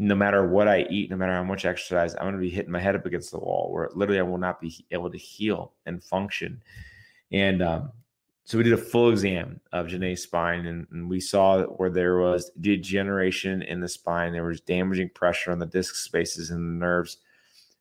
[0.00, 2.70] No matter what I eat, no matter how much exercise, I'm going to be hitting
[2.70, 5.72] my head up against the wall where literally I will not be able to heal
[5.86, 6.62] and function.
[7.32, 7.90] And um,
[8.48, 12.16] so we did a full exam of Janae's spine, and, and, we saw where there
[12.16, 14.32] was degeneration in the spine.
[14.32, 17.18] There was damaging pressure on the disc spaces and the nerves.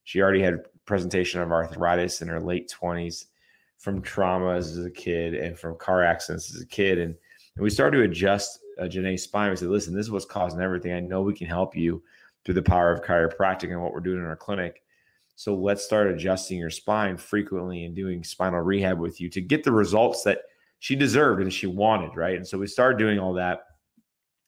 [0.03, 3.26] She already had presentation of arthritis in her late 20s
[3.78, 6.97] from traumas as a kid and from car accidents as a kid.
[6.97, 7.13] And,
[7.56, 9.52] and we started to adjust uh, Janae's spine.
[9.52, 10.93] We said, listen, this is what's causing everything.
[10.93, 12.02] I know we can help you
[12.43, 14.82] through the power of chiropractic and what we're doing in our clinic.
[15.36, 19.63] So let's start adjusting your spine frequently and doing spinal rehab with you to get
[19.63, 20.39] the results that–
[20.80, 22.36] she deserved and she wanted, right?
[22.36, 23.62] And so we started doing all that.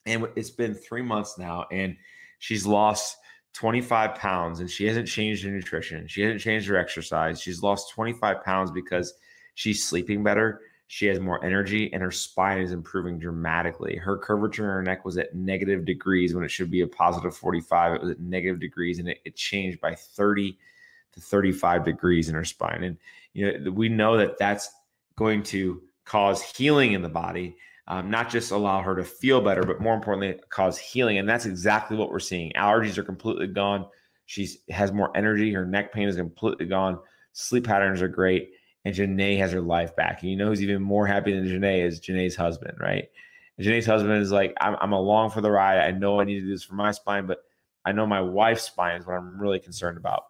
[0.06, 1.96] And it's been three months now, and
[2.38, 3.16] she's lost
[3.54, 6.06] 25 pounds and she hasn't changed her nutrition.
[6.06, 7.40] She hasn't changed her exercise.
[7.40, 9.14] She's lost 25 pounds because
[9.54, 10.60] she's sleeping better.
[10.86, 13.96] She has more energy and her spine is improving dramatically.
[13.96, 17.36] Her curvature in her neck was at negative degrees when it should be a positive
[17.36, 17.94] 45.
[17.94, 20.58] It was at negative degrees and it, it changed by 30
[21.12, 22.82] to 35 degrees in her spine.
[22.82, 22.96] And,
[23.34, 24.70] you know, we know that that's
[25.16, 27.56] going to cause healing in the body,
[27.88, 31.18] um, not just allow her to feel better, but more importantly, cause healing.
[31.18, 32.52] And that's exactly what we're seeing.
[32.56, 33.86] Allergies are completely gone.
[34.26, 35.52] She has more energy.
[35.52, 36.98] Her neck pain is completely gone.
[37.32, 38.52] Sleep patterns are great.
[38.84, 40.22] And Janae has her life back.
[40.22, 43.08] And you know who's even more happy than Janae is Janae's husband, right?
[43.58, 45.78] And Janae's husband is like, I'm, I'm along for the ride.
[45.78, 47.44] I know I need to do this for my spine, but
[47.84, 50.24] I know my wife's spine is what I'm really concerned about.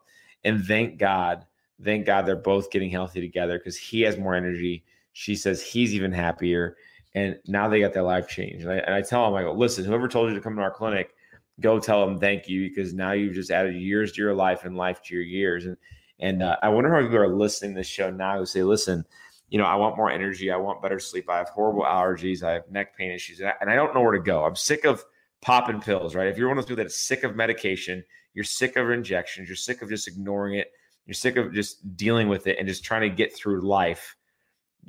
[0.44, 1.46] And thank God,
[1.84, 5.94] thank God they're both getting healthy together because he has more energy she says he's
[5.94, 6.76] even happier.
[7.14, 8.64] And now they got their life changed.
[8.64, 10.62] And I, and I tell them, I go, listen, whoever told you to come to
[10.62, 11.14] our clinic,
[11.61, 14.77] go tell them thank you because now you've just added years to your life and
[14.77, 15.66] life to your years.
[15.66, 15.77] And
[16.20, 19.05] and uh, I wonder how people are listening to this show now who say, listen,
[19.49, 20.51] you know, I want more energy.
[20.51, 21.31] I want better sleep.
[21.31, 22.42] I have horrible allergies.
[22.42, 23.40] I have neck pain issues.
[23.40, 24.44] And I, and I don't know where to go.
[24.44, 25.05] I'm sick of
[25.40, 26.29] popping pills, right?
[26.29, 29.57] If you're one of those people that's sick of medication, you're sick of injections, you're
[29.57, 30.70] sick of just ignoring it,
[31.07, 34.16] you're sick of just dealing with it and just trying to get through life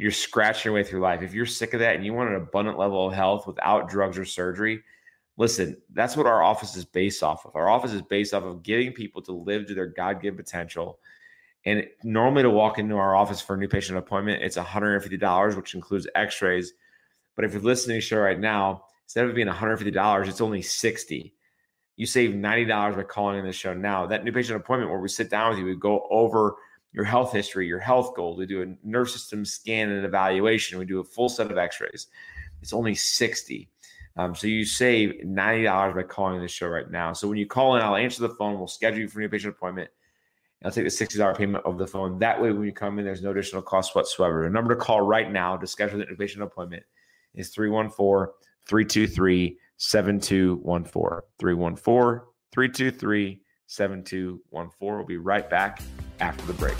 [0.01, 1.21] you're scratching your way through life.
[1.21, 4.17] If you're sick of that and you want an abundant level of health without drugs
[4.17, 4.81] or surgery,
[5.37, 7.55] listen, that's what our office is based off of.
[7.55, 10.97] Our office is based off of getting people to live to their God given potential.
[11.65, 15.75] And normally to walk into our office for a new patient appointment, it's $150, which
[15.75, 16.73] includes x rays.
[17.35, 20.63] But if you're listening to the show right now, instead of being $150, it's only
[20.63, 21.31] 60.
[21.95, 24.07] You save $90 by calling in the show now.
[24.07, 26.55] That new patient appointment where we sit down with you, we go over
[26.93, 28.37] your health history, your health goals.
[28.37, 30.79] We do a nerve system scan and evaluation.
[30.79, 32.07] We do a full set of x-rays.
[32.61, 33.69] It's only 60.
[34.17, 37.13] Um, so you save $90 by calling this show right now.
[37.13, 38.57] So when you call in, I'll answer the phone.
[38.57, 39.89] We'll schedule you for new patient appointment.
[40.63, 42.19] I'll take the $60 payment of the phone.
[42.19, 44.43] That way, when you come in, there's no additional cost whatsoever.
[44.43, 46.83] The number to call right now to schedule the patient appointment
[47.33, 48.31] is 314
[48.67, 51.21] 323 7214.
[51.39, 53.41] 314 323
[53.71, 54.97] 7214.
[54.97, 55.81] We'll be right back
[56.19, 56.77] after the break.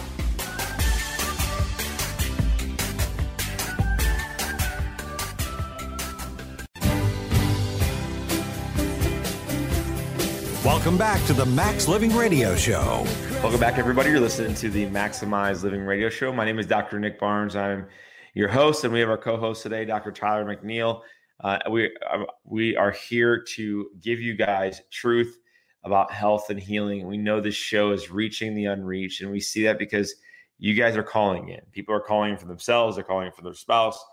[10.65, 13.05] Welcome back to the Max Living Radio Show.
[13.41, 14.09] Welcome back, everybody.
[14.09, 16.33] You're listening to the Maximize Living Radio Show.
[16.33, 16.99] My name is Dr.
[16.99, 17.55] Nick Barnes.
[17.55, 17.87] I'm
[18.33, 20.11] your host, and we have our co-host today, Dr.
[20.11, 21.03] Tyler McNeil.
[21.39, 25.37] Uh, we uh, we are here to give you guys truth
[25.83, 27.07] about health and healing.
[27.07, 30.15] We know this show is reaching the unreached, and we see that because
[30.59, 31.61] you guys are calling in.
[31.71, 34.03] People are calling for themselves, they're calling for their spouse,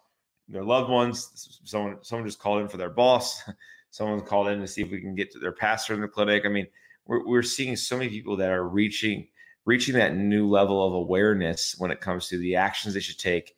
[0.49, 1.61] their loved ones.
[1.65, 3.43] Someone, someone just called in for their boss.
[3.91, 6.45] Someone called in to see if we can get to their pastor in the clinic.
[6.45, 6.67] I mean,
[7.07, 9.27] we're, we're seeing so many people that are reaching
[9.65, 13.55] reaching that new level of awareness when it comes to the actions they should take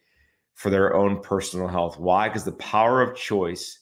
[0.55, 2.01] for their own personal health.
[2.01, 2.29] Why?
[2.29, 3.79] Because the power of choice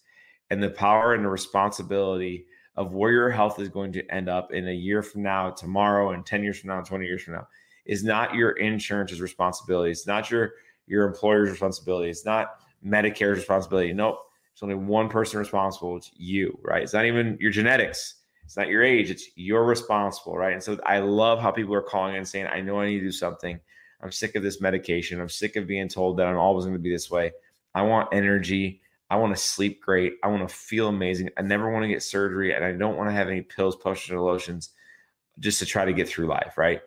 [0.51, 2.47] and the power and the responsibility
[2.79, 6.13] of where your health is going to end up in a year from now, tomorrow,
[6.13, 7.49] and 10 years from now, 20 years from now
[7.85, 9.91] is not your insurance's responsibility.
[9.91, 10.53] It's not your
[10.87, 12.09] your employer's responsibility.
[12.09, 13.93] It's not Medicare's responsibility.
[13.93, 14.21] Nope.
[14.53, 15.97] It's only one person responsible.
[15.97, 16.83] It's you, right?
[16.83, 18.15] It's not even your genetics.
[18.45, 19.11] It's not your age.
[19.11, 20.53] It's you're responsible, right?
[20.53, 23.07] And so I love how people are calling and saying, I know I need to
[23.07, 23.59] do something.
[24.01, 25.21] I'm sick of this medication.
[25.21, 27.33] I'm sick of being told that I'm always going to be this way.
[27.75, 28.81] I want energy.
[29.11, 30.15] I want to sleep great.
[30.23, 31.31] I want to feel amazing.
[31.37, 34.15] I never want to get surgery and I don't want to have any pills, potions,
[34.15, 34.71] or lotions
[35.41, 36.81] just to try to get through life, right?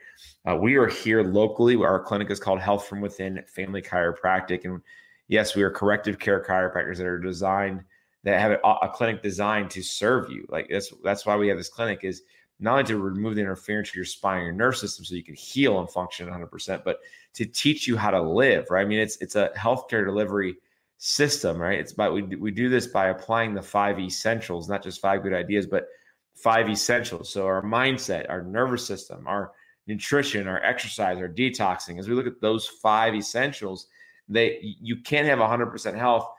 [0.47, 1.75] Uh, we are here locally.
[1.75, 4.65] Our clinic is called Health from Within Family Chiropractic.
[4.65, 4.81] And
[5.27, 7.83] yes, we are corrective care chiropractors that are designed
[8.23, 10.45] that have a, a, clinic designed to serve you.
[10.49, 12.21] Like that's that's why we have this clinic is
[12.59, 15.33] not only to remove the interference to your spine, your nerve system, so you can
[15.33, 16.99] heal and function 100%, but
[17.33, 18.67] to teach you how to live.
[18.69, 18.81] Right?
[18.81, 20.57] I mean, it's it's a healthcare delivery
[21.03, 21.79] system, right?
[21.79, 25.33] It's by we we do this by applying the five essentials, not just five good
[25.33, 25.87] ideas, but
[26.35, 27.33] five essentials.
[27.33, 29.51] So our mindset, our nervous system, our
[29.87, 31.97] nutrition, our exercise, our detoxing.
[31.97, 33.87] As we look at those five essentials,
[34.29, 36.29] they you can't have 100% health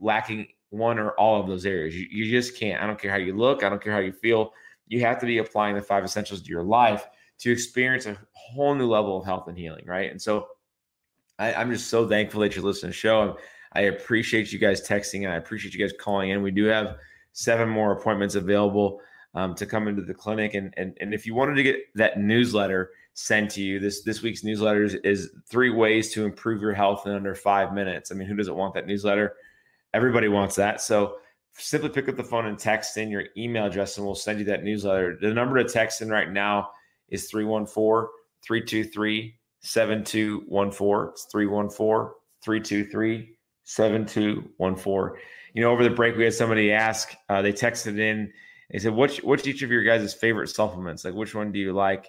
[0.00, 1.94] lacking one or all of those areas.
[1.94, 2.82] You, you just can't.
[2.82, 3.62] I don't care how you look.
[3.62, 4.52] I don't care how you feel.
[4.86, 7.06] You have to be applying the five essentials to your life
[7.40, 10.10] to experience a whole new level of health and healing, right?
[10.10, 10.48] And so
[11.38, 13.36] I, am just so thankful that you're listening to the show.
[13.72, 16.42] I appreciate you guys texting and I appreciate you guys calling in.
[16.42, 16.96] We do have
[17.32, 19.00] seven more appointments available
[19.34, 20.54] um, to come into the clinic.
[20.54, 24.22] And, and, and if you wanted to get that newsletter sent to you, this, this
[24.22, 28.10] week's newsletter is, is three ways to improve your health in under five minutes.
[28.10, 29.34] I mean, who doesn't want that newsletter?
[29.94, 30.80] Everybody wants that.
[30.80, 31.16] So
[31.54, 34.44] simply pick up the phone and text in your email address and we'll send you
[34.46, 35.18] that newsletter.
[35.20, 36.70] The number to text in right now
[37.08, 38.08] is 314
[38.44, 41.10] 323 7214.
[41.12, 43.37] It's 314 323
[43.68, 45.20] 7214.
[45.52, 48.32] You know, over the break, we had somebody ask, uh, they texted in,
[48.70, 51.04] they said, what's, what's each of your guys' favorite supplements?
[51.04, 52.08] Like, which one do you like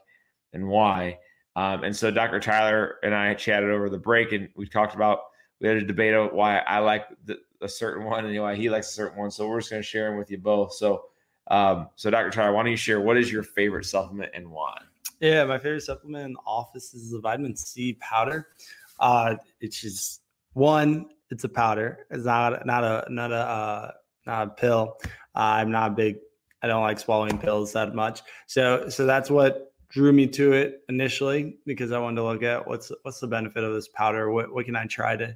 [0.53, 1.19] and why?
[1.57, 2.39] Um, and so Dr.
[2.39, 5.19] Tyler and I chatted over the break and we talked about,
[5.59, 8.69] we had a debate about why I like the, a certain one and why he
[8.69, 9.29] likes a certain one.
[9.29, 10.73] So we're just going to share them with you both.
[10.73, 11.03] So,
[11.51, 12.29] um, so Dr.
[12.29, 14.79] Tyler, why don't you share what is your favorite supplement and why?
[15.19, 18.47] Yeah, my favorite supplement in the office is the vitamin C powder.
[19.01, 20.21] Uh, it's just
[20.53, 22.05] one it's a powder.
[22.09, 23.91] It's not not a not a uh,
[24.25, 24.97] not a pill.
[25.35, 26.17] Uh, I'm not big.
[26.61, 28.21] I don't like swallowing pills that much.
[28.47, 32.67] So so that's what drew me to it initially because I wanted to look at
[32.67, 34.31] what's what's the benefit of this powder.
[34.31, 35.35] What what can I try to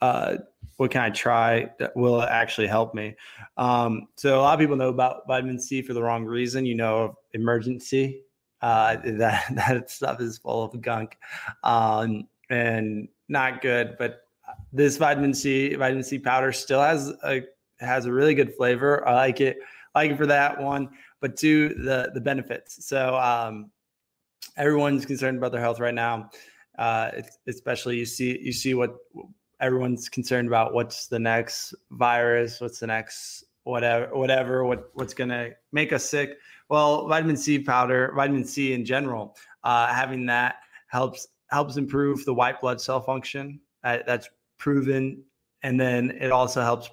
[0.00, 0.36] uh,
[0.76, 3.14] what can I try that will actually help me?
[3.56, 6.64] Um, so a lot of people know about vitamin C for the wrong reason.
[6.64, 8.22] You know, Emergen-C.
[8.62, 11.16] Uh, that that stuff is full of gunk
[11.64, 13.96] um, and not good.
[13.98, 14.22] But
[14.72, 17.42] this vitamin C vitamin C powder still has a
[17.80, 19.06] has a really good flavor.
[19.06, 19.58] I like it.
[19.94, 22.86] I like it for that one, but two the the benefits.
[22.86, 23.70] So um,
[24.56, 26.30] everyone's concerned about their health right now.
[26.78, 27.10] Uh,
[27.46, 28.96] especially you see you see what
[29.60, 30.72] everyone's concerned about.
[30.72, 32.60] What's the next virus?
[32.60, 36.38] What's the next whatever whatever what what's gonna make us sick?
[36.68, 40.56] Well, vitamin C powder, vitamin C in general, uh, having that
[40.88, 43.60] helps helps improve the white blood cell function.
[43.82, 44.28] Uh, that's
[44.60, 45.24] proven,
[45.64, 46.88] and then it also helps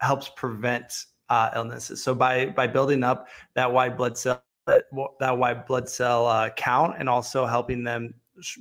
[0.00, 2.02] helps prevent uh, illnesses.
[2.02, 4.84] So by by building up that white blood cell that,
[5.20, 8.14] that white blood cell uh, count and also helping them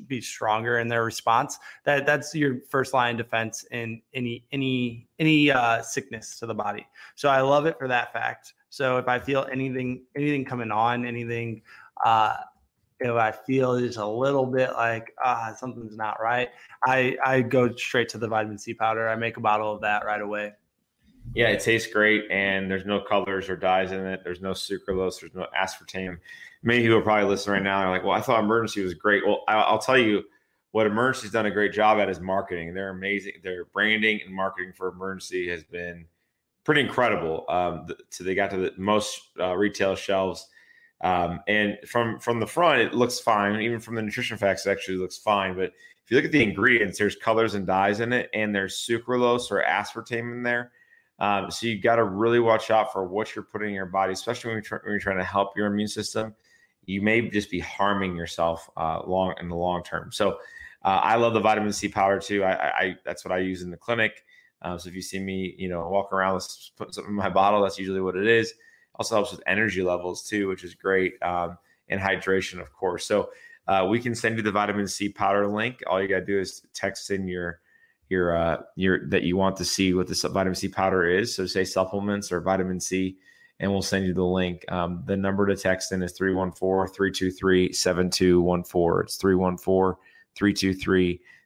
[0.08, 5.50] be stronger in their response that that's your first line defense in any any any
[5.50, 9.18] uh, sickness to the body so i love it for that fact so if i
[9.18, 11.62] feel anything anything coming on anything
[12.06, 12.36] uh
[13.02, 16.50] if I feel just a little bit like ah something's not right,
[16.86, 19.10] I I go straight to the vitamin C powder.
[19.10, 20.54] I make a bottle of that right away.
[21.34, 24.22] Yeah, it tastes great, and there's no colors or dyes in it.
[24.24, 25.20] There's no sucralose.
[25.20, 26.18] There's no aspartame.
[26.64, 29.44] Many people probably listening right now are like, "Well, I thought Emergen-C was great." Well,
[29.48, 30.24] I'll tell you
[30.72, 32.74] what Emergen-C's done a great job at is marketing.
[32.74, 33.34] They're amazing.
[33.44, 36.06] Their branding and marketing for Emergen-C has been
[36.64, 37.46] pretty incredible.
[37.50, 40.48] Um, so they got to the most uh, retail shelves
[41.04, 43.60] um, and from from the front, it looks fine.
[43.62, 45.56] Even from the nutrition facts, it actually looks fine.
[45.56, 48.76] But if you look at the ingredients, there's colors and dyes in it, and there's
[48.76, 50.72] sucralose or aspartame in there.
[51.20, 54.14] Um, so you got to really watch out for what you're putting in your body,
[54.14, 56.36] especially when you're, when you're trying to help your immune system.
[56.86, 60.12] You may just be harming yourself uh, long in the long term.
[60.12, 60.40] So
[60.84, 62.44] uh, I love the vitamin C powder too.
[62.44, 64.26] I, I that's what I use in the clinic.
[64.64, 66.42] Uh, so if you see me, you know, walk around,
[66.76, 67.62] put something in my bottle.
[67.62, 68.54] That's usually what it is.
[68.96, 71.58] Also helps with energy levels too, which is great, um,
[71.90, 73.06] and hydration, of course.
[73.06, 73.30] So
[73.68, 75.82] uh, we can send you the vitamin C powder link.
[75.88, 77.60] All you gotta do is text in your
[78.10, 81.36] your uh, your that you want to see what the vitamin C powder is.
[81.36, 83.18] So say supplements or vitamin C,
[83.60, 84.66] and we'll send you the link.
[84.70, 89.04] Um, the number to text in is 314-323-7214.
[89.04, 89.18] It's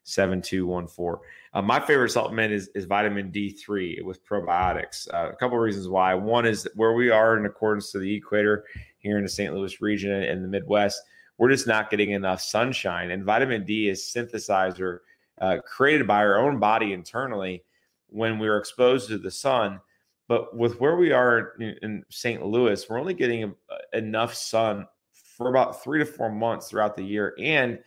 [0.05, 1.19] 314-323-7214.
[1.53, 5.07] Uh, my favorite supplement is, is vitamin D3 with probiotics.
[5.13, 6.13] Uh, a couple of reasons why.
[6.13, 8.65] One is where we are in accordance to the equator
[8.99, 9.53] here in the St.
[9.53, 11.01] Louis region and the Midwest,
[11.37, 13.11] we're just not getting enough sunshine.
[13.11, 15.03] And vitamin D is synthesized or
[15.41, 17.63] uh, created by our own body internally
[18.07, 19.79] when we're exposed to the sun.
[20.27, 22.43] But with where we are in, in St.
[22.43, 23.53] Louis, we're only getting
[23.93, 27.35] enough sun for about three to four months throughout the year.
[27.39, 27.79] And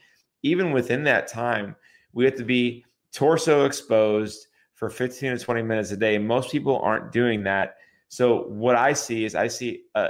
[0.43, 1.75] even within that time,
[2.13, 6.19] we have to be torso exposed for 15 to 20 minutes a day.
[6.19, 7.77] Most people aren't doing that.
[8.09, 10.09] So what I see is I see a,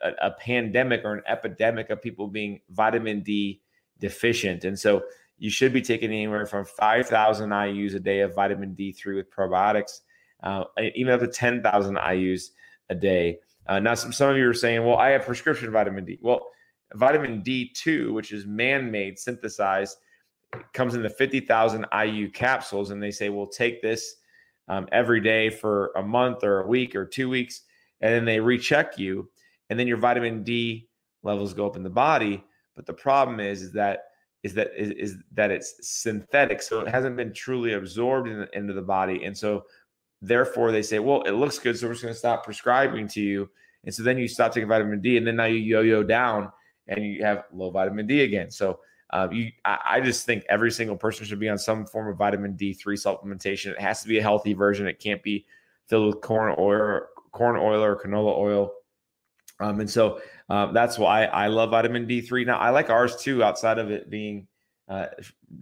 [0.00, 3.60] a, a pandemic or an epidemic of people being vitamin D
[3.98, 4.64] deficient.
[4.64, 5.02] And so
[5.38, 10.00] you should be taking anywhere from 5,000 IUs a day of vitamin D3 with probiotics,
[10.42, 12.50] uh, even up to 10,000 IUs
[12.88, 13.38] a day.
[13.66, 16.18] Uh, now, some, some of you are saying, well, I have prescription vitamin D.
[16.22, 16.46] Well,
[16.94, 19.96] vitamin D2, which is man made, synthesized,
[20.72, 22.90] comes in the 50,000 IU capsules.
[22.90, 24.16] And they say, well, take this
[24.68, 27.62] um, every day for a month or a week or two weeks.
[28.00, 29.28] And then they recheck you.
[29.70, 30.88] And then your vitamin D
[31.22, 32.44] levels go up in the body.
[32.74, 34.04] But the problem is, is that
[34.42, 38.72] is that is, is that it's synthetic, so it hasn't been truly absorbed in into
[38.72, 39.64] the body, and so
[40.22, 43.20] therefore they say, well, it looks good, so we're just going to stop prescribing to
[43.20, 43.50] you,
[43.84, 46.52] and so then you stop taking vitamin D, and then now you yo-yo down,
[46.86, 48.50] and you have low vitamin D again.
[48.50, 48.78] So
[49.10, 52.16] uh, you, I, I, just think every single person should be on some form of
[52.16, 53.70] vitamin D3 supplementation.
[53.70, 54.88] It has to be a healthy version.
[54.88, 55.46] It can't be
[55.86, 58.72] filled with corn oil, corn oil or canola oil.
[59.60, 62.46] Um, and so uh, that's why I love vitamin D3.
[62.46, 64.48] Now I like ours too, outside of it being
[64.88, 65.06] uh,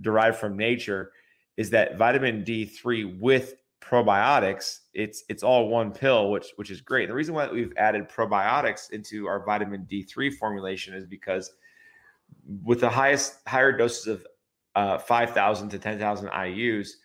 [0.01, 1.13] derived from nature,
[1.57, 4.81] is that vitamin D3 with probiotics.
[4.95, 7.09] It's it's all one pill, which which is great.
[7.09, 11.53] The reason why we've added probiotics into our vitamin D3 formulation is because
[12.63, 14.27] with the highest higher doses of
[14.77, 16.99] uh, 5,000 to 10,000 IU's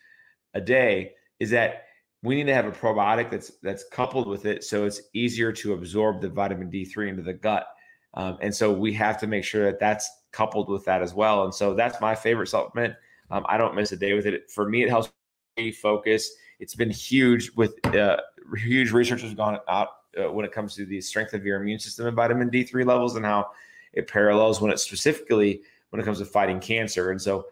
[0.54, 1.84] a day, is that
[2.22, 5.72] we need to have a probiotic that's that's coupled with it so it's easier to
[5.72, 7.66] absorb the vitamin D3 into the gut.
[8.14, 11.44] Um, and so we have to make sure that that's coupled with that as well.
[11.44, 12.94] And so that's my favorite supplement.
[13.30, 14.50] Um, I don't miss a day with it.
[14.50, 15.12] For me, it helps
[15.56, 16.30] me focus.
[16.58, 18.18] It's been huge with uh,
[18.56, 19.88] huge research has gone out
[20.20, 23.16] uh, when it comes to the strength of your immune system and vitamin D3 levels
[23.16, 23.46] and how
[23.92, 27.10] it parallels when it specifically when it comes to fighting cancer.
[27.10, 27.46] And so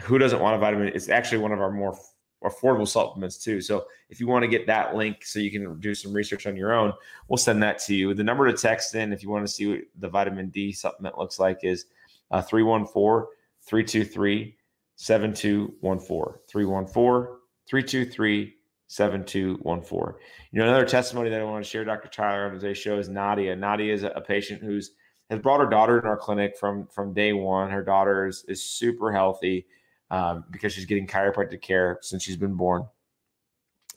[0.00, 0.88] who doesn't want a vitamin?
[0.94, 1.96] It's actually one of our more
[2.42, 3.60] affordable supplements too.
[3.60, 6.56] So if you want to get that link so you can do some research on
[6.56, 6.92] your own,
[7.28, 8.14] we'll send that to you.
[8.14, 11.18] The number to text in if you want to see what the vitamin D supplement
[11.18, 11.86] looks like is
[12.30, 13.28] uh, 314
[13.64, 14.56] 323
[14.96, 16.40] 7214.
[16.48, 17.36] 314
[17.68, 18.54] 323
[18.88, 20.20] 7214.
[20.50, 22.08] You know, another testimony that I want to share, Dr.
[22.08, 23.56] Tyler, on today's show is Nadia.
[23.56, 24.92] Nadia is a patient who's
[25.32, 27.70] has brought her daughter in our clinic from from day one.
[27.70, 29.66] Her daughter is, is super healthy
[30.10, 32.84] um, because she's getting chiropractic care since she's been born.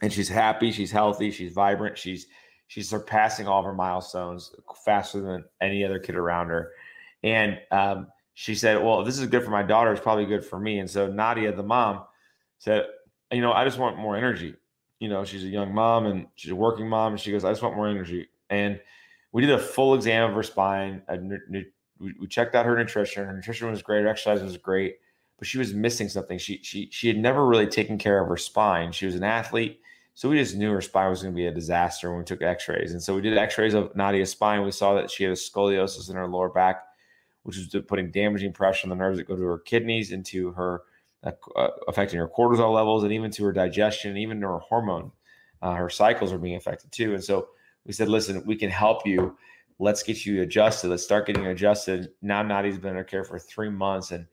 [0.01, 2.27] And she's happy, she's healthy, she's vibrant, she's
[2.67, 4.55] she's surpassing all of her milestones
[4.85, 6.71] faster than any other kid around her.
[7.21, 10.57] And um, she said, "Well, this is good for my daughter, it's probably good for
[10.57, 12.05] me." And so Nadia, the mom,
[12.59, 12.85] said,
[13.29, 14.55] "You know, I just want more energy.
[14.99, 17.51] You know, she's a young mom and she's a working mom, and she goes, I
[17.51, 18.79] just want more energy." And
[19.35, 21.01] we did a full exam of her spine.
[21.99, 23.25] we checked out her nutrition.
[23.25, 24.03] Her nutrition was great.
[24.03, 24.95] Her exercise was great
[25.37, 26.37] but she was missing something.
[26.37, 28.91] She she she had never really taken care of her spine.
[28.91, 29.81] She was an athlete,
[30.13, 32.41] so we just knew her spine was going to be a disaster when we took
[32.41, 32.91] X-rays.
[32.91, 34.63] And so we did X-rays of Nadia's spine.
[34.63, 36.83] We saw that she had a scoliosis in her lower back,
[37.43, 40.83] which was putting damaging pressure on the nerves that go to her kidneys, into her
[41.23, 44.59] uh, uh affecting her cortisol levels, and even to her digestion, and even to her
[44.59, 45.11] hormone.
[45.61, 47.13] Uh, her cycles are being affected too.
[47.13, 47.49] And so
[47.85, 49.37] we said, listen, we can help you.
[49.77, 50.89] Let's get you adjusted.
[50.89, 52.09] Let's start getting adjusted.
[52.21, 54.25] Now Nadia's been in her care for three months and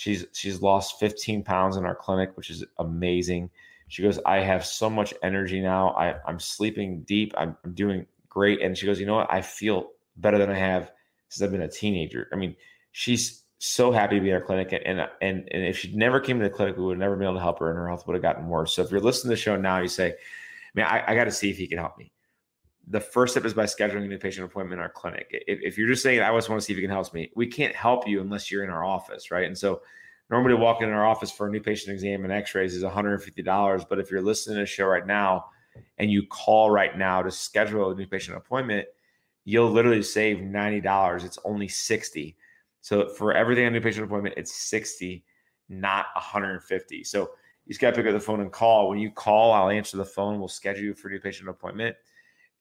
[0.00, 3.50] She's she's lost 15 pounds in our clinic, which is amazing.
[3.88, 5.90] She goes, I have so much energy now.
[5.90, 7.34] I, I'm sleeping deep.
[7.36, 8.62] I'm, I'm doing great.
[8.62, 9.30] And she goes, you know what?
[9.30, 10.92] I feel better than I have
[11.28, 12.28] since I've been a teenager.
[12.32, 12.54] I mean,
[12.92, 14.72] she's so happy to be in our clinic.
[14.72, 17.26] And, and, and if she never came to the clinic, we would have never been
[17.26, 18.74] able to help her and her health would have gotten worse.
[18.74, 20.14] So if you're listening to the show now, you say,
[20.74, 22.12] man, I, I got to see if he can help me
[22.90, 25.28] the first step is by scheduling a new patient appointment in our clinic.
[25.30, 27.30] If, if, you're just saying, I just want to see if you can help me,
[27.36, 29.46] we can't help you unless you're in our office, right?
[29.46, 29.82] And so
[30.28, 33.88] normally walking in our office for a new patient exam and x-rays is $150.
[33.88, 35.46] But if you're listening to the show right now
[35.98, 38.88] and you call right now to schedule a new patient appointment,
[39.44, 41.24] you'll literally save $90.
[41.24, 42.36] It's only 60.
[42.80, 45.22] So for everything on new patient appointment, it's 60,
[45.68, 47.04] not 150.
[47.04, 48.88] So you just got to pick up the phone and call.
[48.88, 50.40] When you call, I'll answer the phone.
[50.40, 51.94] We'll schedule you for a new patient appointment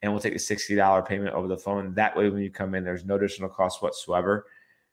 [0.02, 1.94] and we'll take a $60 payment over the phone.
[1.96, 4.46] That way, when you come in, there's no additional cost whatsoever.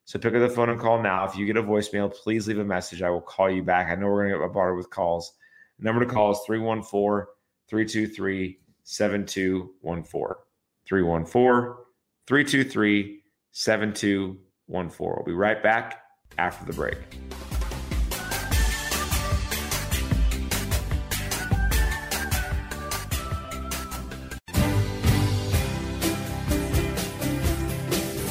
[0.04, 1.24] So pick up the phone and call now.
[1.26, 3.02] If you get a voicemail, please leave a message.
[3.02, 3.90] I will call you back.
[3.90, 5.32] I know we're going to get bombarded with calls.
[5.78, 7.26] The number to call is 314
[7.68, 10.42] 323 7214.
[10.86, 11.84] 314
[12.26, 15.14] 323 7214.
[15.16, 16.02] We'll be right back
[16.38, 16.98] after the break.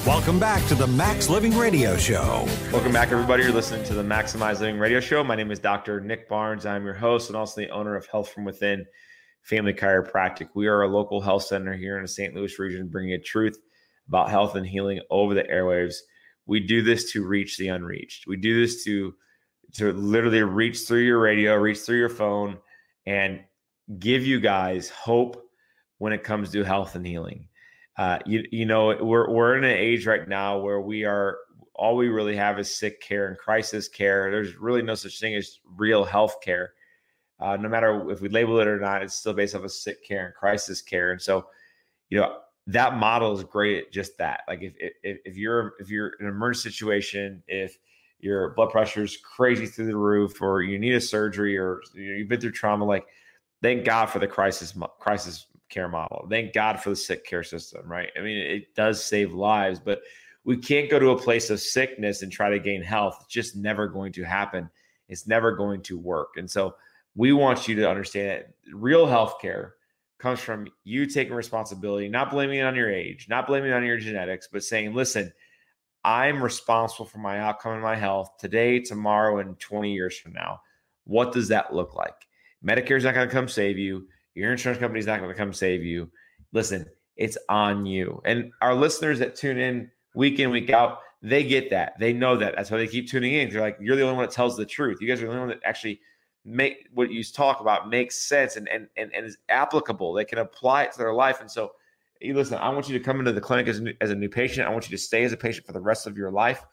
[0.05, 2.47] Welcome back to the Max Living Radio Show.
[2.71, 3.41] Welcome back, everybody.
[3.41, 5.23] You're listening to the Maximize Living Radio Show.
[5.23, 5.99] My name is Dr.
[5.99, 6.67] Nick Barnes.
[6.67, 8.85] I'm your host and also the owner of Health from Within
[9.41, 10.49] Family Chiropractic.
[10.53, 12.35] We are a local health center here in the St.
[12.35, 13.57] Louis region, bringing you truth
[14.07, 15.95] about health and healing over the airwaves.
[16.45, 18.27] We do this to reach the unreached.
[18.27, 19.15] We do this to
[19.73, 22.59] to literally reach through your radio, reach through your phone,
[23.07, 23.43] and
[23.97, 25.43] give you guys hope
[25.97, 27.47] when it comes to health and healing
[27.97, 31.37] uh, you you know we're we're in an age right now where we are
[31.75, 34.31] all we really have is sick care and crisis care.
[34.31, 36.73] There's really no such thing as real health care.
[37.39, 40.05] Uh, no matter if we label it or not, it's still based off of sick
[40.05, 41.11] care and crisis care.
[41.11, 41.47] And so,
[42.09, 42.37] you know,
[42.67, 44.41] that model is great at just that.
[44.47, 47.77] Like if if, if you're if you're in an emergency situation, if
[48.19, 52.29] your blood pressure is crazy through the roof, or you need a surgery, or you've
[52.29, 53.05] been through trauma, like
[53.61, 56.25] thank God for the crisis crisis care model.
[56.29, 58.09] Thank God for the sick care system, right?
[58.17, 60.01] I mean, it does save lives, but
[60.45, 63.17] we can't go to a place of sickness and try to gain health.
[63.21, 64.69] It's just never going to happen.
[65.09, 66.37] It's never going to work.
[66.37, 66.75] And so
[67.15, 69.75] we want you to understand that real health care
[70.17, 73.83] comes from you taking responsibility, not blaming it on your age, not blaming it on
[73.83, 75.31] your genetics, but saying, listen,
[76.03, 80.61] I'm responsible for my outcome and my health today, tomorrow, and 20 years from now.
[81.03, 82.15] What does that look like?
[82.63, 84.07] Medicare is not going to come save you.
[84.35, 86.11] Your insurance company's not going to come save you.
[86.51, 88.21] Listen, it's on you.
[88.25, 91.97] And our listeners that tune in week in, week out, they get that.
[91.99, 92.55] They know that.
[92.55, 93.49] That's why they keep tuning in.
[93.49, 94.99] They're like, you're the only one that tells the truth.
[95.01, 95.99] You guys are the only one that actually
[96.43, 100.13] make what you talk about makes sense and and and, and is applicable.
[100.13, 101.41] They can apply it to their life.
[101.41, 101.71] And so,
[102.19, 104.15] hey, listen, I want you to come into the clinic as a, new, as a
[104.15, 104.67] new patient.
[104.67, 106.63] I want you to stay as a patient for the rest of your life.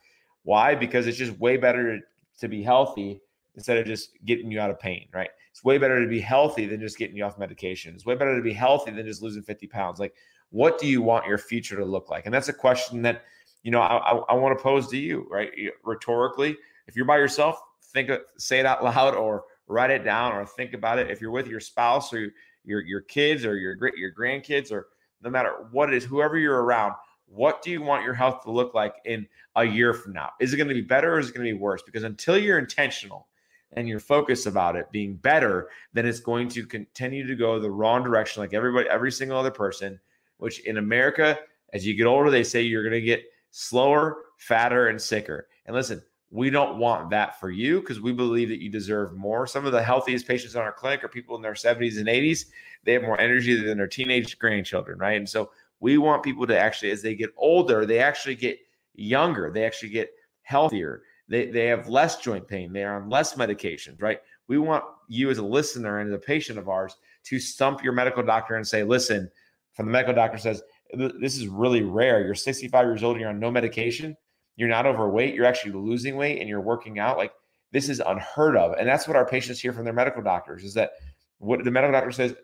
[0.43, 0.75] Why?
[0.75, 2.01] Because it's just way better
[2.41, 3.21] to be healthy
[3.55, 5.31] instead of just getting you out of pain, right?
[5.51, 7.95] It's way better to be healthy than just getting you off medication.
[7.95, 10.01] It's way better to be healthy than just losing 50 pounds.
[10.01, 10.15] Like,
[10.51, 12.25] what do you want your future to look like?
[12.25, 13.23] And that's a question that,
[13.63, 15.51] you know, I, I, I want to pose to you, right?
[15.85, 17.61] Rhetorically, if you're by yourself,
[17.93, 21.11] think, say it out loud or write it down or think about it.
[21.11, 22.33] If you're with your spouse or
[22.65, 24.89] your, your kids or your, your grandkids or
[25.23, 26.95] no matter what it is, whoever you're around,
[27.27, 29.27] what do you want your health to look like in
[29.57, 30.31] a year from now?
[30.41, 31.83] Is it going to be better or is it going to be worse?
[31.83, 33.29] Because until you're intentional
[33.75, 37.71] and your focus about it being better, then it's going to continue to go the
[37.71, 39.99] wrong direction, like everybody, every single other person.
[40.39, 41.39] Which in America,
[41.73, 45.47] as you get older, they say you're going to get slower, fatter, and sicker.
[45.67, 46.03] And listen,
[46.33, 49.47] we don't want that for you because we believe that you deserve more.
[49.47, 52.47] Some of the healthiest patients in our clinic are people in their 70s and 80s.
[52.85, 55.17] They have more energy than their teenage grandchildren, right?
[55.17, 58.59] And so we want people to actually, as they get older, they actually get
[58.95, 60.11] younger, they actually get
[60.43, 62.73] healthier they, they have less joint pain.
[62.73, 64.21] They are on less medications, right?
[64.49, 67.93] We want you as a listener and as a patient of ours to stump your
[67.93, 69.31] medical doctor and say, listen,
[69.75, 70.63] from the medical doctor says,
[70.93, 72.25] this is really rare.
[72.25, 74.17] You're 65 years old, you're on no medication,
[74.57, 77.17] you're not overweight, you're actually losing weight and you're working out.
[77.17, 77.33] Like
[77.71, 78.75] this is unheard of.
[78.79, 80.93] And that's what our patients hear from their medical doctors is that
[81.39, 82.35] what the medical doctor says,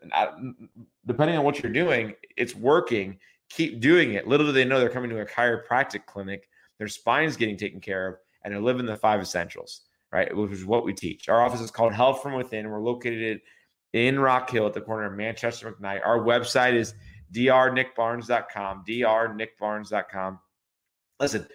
[1.06, 3.18] depending on what you're doing, it's working.
[3.50, 4.26] Keep doing it.
[4.26, 6.48] Little do they know they're coming to a chiropractic clinic,
[6.78, 9.82] their spine's getting taken care of and they're living the five essentials,
[10.12, 10.34] right?
[10.34, 11.28] Which is what we teach.
[11.28, 12.68] Our office is called Health from Within.
[12.68, 13.40] We're located
[13.92, 16.04] in Rock Hill at the corner of Manchester McKnight.
[16.04, 16.94] Our website is
[17.32, 20.38] drnickbarnes.com, drnickbarnes.com.
[21.20, 21.46] Listen,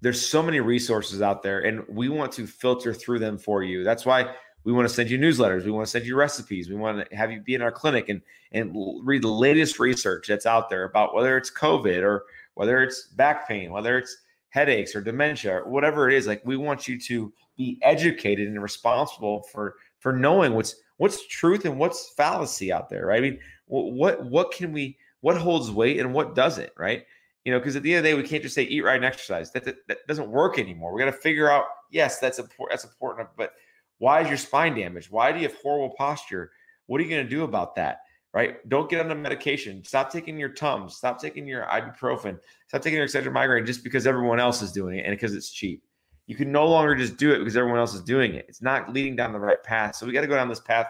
[0.00, 3.82] there's so many resources out there, and we want to filter through them for you.
[3.82, 4.34] That's why
[4.64, 5.64] we want to send you newsletters.
[5.64, 6.68] We want to send you recipes.
[6.68, 8.20] We want to have you be in our clinic and
[8.52, 12.24] and read the latest research that's out there about whether it's COVID or
[12.54, 14.16] whether it's back pain, whether it's
[14.56, 18.62] headaches or dementia or whatever it is like we want you to be educated and
[18.62, 23.18] responsible for for knowing what's what's truth and what's fallacy out there right?
[23.18, 27.04] I mean what what can we what holds weight and what doesn't right?
[27.44, 28.96] You know because at the end of the day we can't just say eat right
[28.96, 29.52] and exercise.
[29.52, 30.94] That that, that doesn't work anymore.
[30.94, 33.52] We got to figure out yes that's important that's important but
[33.98, 35.10] why is your spine damaged?
[35.10, 36.50] Why do you have horrible posture?
[36.86, 37.98] What are you going to do about that
[38.34, 38.68] right?
[38.68, 39.82] Don't get on the medication.
[39.84, 40.96] Stop taking your Tums.
[40.96, 42.38] Stop taking your ibuprofen.
[42.68, 45.50] Stop taking your Excedrin migraine just because everyone else is doing it and because it's
[45.50, 45.82] cheap.
[46.26, 48.46] You can no longer just do it because everyone else is doing it.
[48.48, 49.96] It's not leading down the right path.
[49.96, 50.86] So we got to go down this path,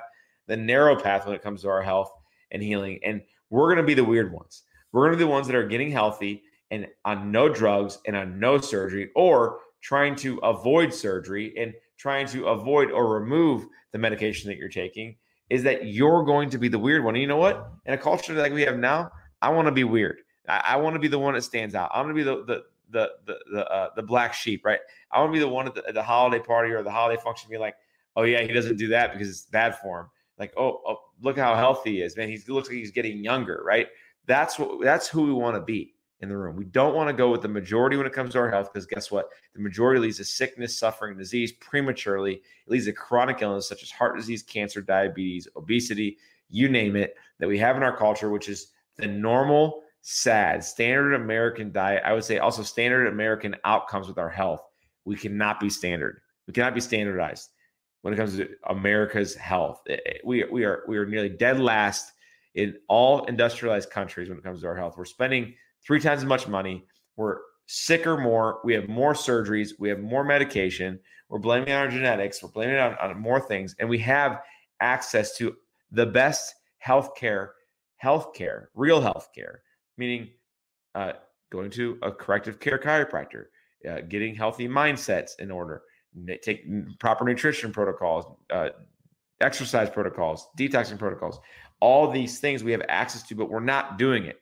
[0.47, 2.11] the narrow path when it comes to our health
[2.51, 2.99] and healing.
[3.05, 3.21] And
[3.51, 4.63] we're going to be the weird ones.
[4.93, 8.17] We're going to be the ones that are getting healthy and on no drugs and
[8.17, 13.99] on no surgery or trying to avoid surgery and trying to avoid or remove the
[13.99, 15.17] medication that you're taking
[15.51, 17.15] is that you're going to be the weird one.
[17.15, 17.71] And you know what?
[17.85, 19.11] In a culture like we have now,
[19.43, 20.19] I want to be weird.
[20.49, 21.91] I, I want to be the one that stands out.
[21.93, 24.81] I want to be the the the the the, uh, the black sheep, right?
[25.11, 27.21] I want to be the one at the, at the, holiday party or the holiday
[27.21, 27.77] function, be like,
[28.17, 30.07] oh yeah, he doesn't do that because it's bad for him.
[30.39, 32.29] Like, oh, oh look how healthy he is, man.
[32.29, 33.89] He looks like he's getting younger, right?
[34.27, 35.95] That's what that's who we want to be.
[36.21, 36.57] In the room.
[36.57, 38.87] We don't want to go with the majority when it comes to our health because
[38.87, 39.29] guess what?
[39.55, 42.35] The majority leads to sickness, suffering, disease prematurely.
[42.35, 47.17] It leads to chronic illness such as heart disease, cancer, diabetes, obesity, you name it,
[47.39, 52.03] that we have in our culture, which is the normal, sad, standard American diet.
[52.05, 54.63] I would say also standard American outcomes with our health.
[55.05, 56.21] We cannot be standard.
[56.47, 57.51] We cannot be standardized
[58.03, 59.83] when it comes to America's health.
[59.89, 62.13] Eh, eh, we, we are we are nearly dead last
[62.55, 64.97] in all industrialized countries when it comes to our health.
[64.97, 65.55] We're spending
[65.87, 66.85] three times as much money.
[67.17, 68.61] We're sicker more.
[68.65, 69.71] We have more surgeries.
[69.79, 70.99] We have more medication.
[71.29, 72.43] We're blaming on our genetics.
[72.43, 73.75] We're blaming it on, on more things.
[73.79, 74.41] And we have
[74.81, 75.57] access to
[75.91, 77.51] the best healthcare,
[78.03, 79.59] healthcare, real healthcare,
[79.97, 80.29] meaning
[80.95, 81.13] uh,
[81.51, 83.47] going to a corrective care chiropractor,
[83.89, 85.83] uh, getting healthy mindsets in order,
[86.43, 86.65] take
[86.99, 88.71] proper nutrition protocols, uh,
[89.41, 91.39] exercise protocols, detoxing protocols.
[91.81, 94.41] All these things we have access to, but we're not doing it.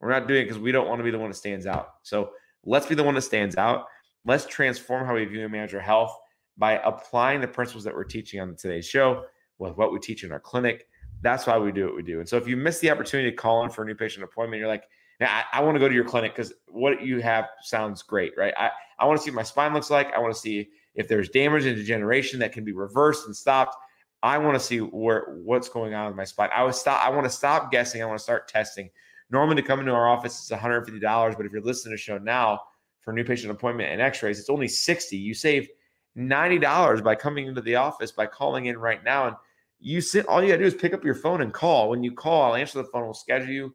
[0.00, 1.94] We're not doing it because we don't want to be the one that stands out.
[2.02, 2.30] So
[2.64, 3.84] let's be the one that stands out.
[4.24, 6.16] Let's transform how we view and manage our health
[6.56, 9.24] by applying the principles that we're teaching on today's show
[9.58, 10.86] with what we teach in our clinic.
[11.22, 12.20] That's why we do what we do.
[12.20, 14.58] And so if you miss the opportunity to call in for a new patient appointment,
[14.58, 14.84] you're like,
[15.20, 18.54] I, I want to go to your clinic because what you have sounds great, right?
[18.56, 20.12] I, I want to see what my spine looks like.
[20.14, 23.76] I want to see if there's damage and degeneration that can be reversed and stopped.
[24.22, 26.50] I want to see where what's going on with my spine.
[26.54, 27.04] I was stop.
[27.04, 28.02] I want to stop guessing.
[28.02, 28.90] I want to start testing.
[29.30, 31.36] Normally, to come into our office, it's $150.
[31.36, 32.60] But if you're listening to the show now
[33.00, 35.68] for a new patient appointment and x-rays, it's only 60 You save
[36.16, 39.28] $90 by coming into the office by calling in right now.
[39.28, 39.36] And
[39.78, 41.88] you sit, all you gotta do is pick up your phone and call.
[41.88, 43.74] When you call, I'll answer the phone, we'll schedule you,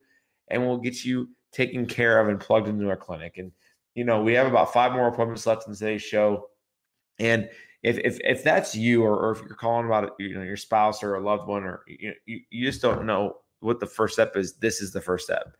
[0.49, 3.37] and we'll get you taken care of and plugged into our clinic.
[3.37, 3.51] And
[3.95, 6.49] you know, we have about five more appointments left in today's show.
[7.17, 7.49] And
[7.81, 11.01] if if, if that's you, or, or if you're calling about you know, your spouse
[11.01, 14.35] or a loved one, or you, you, you just don't know what the first step
[14.35, 15.55] is, this is the first step.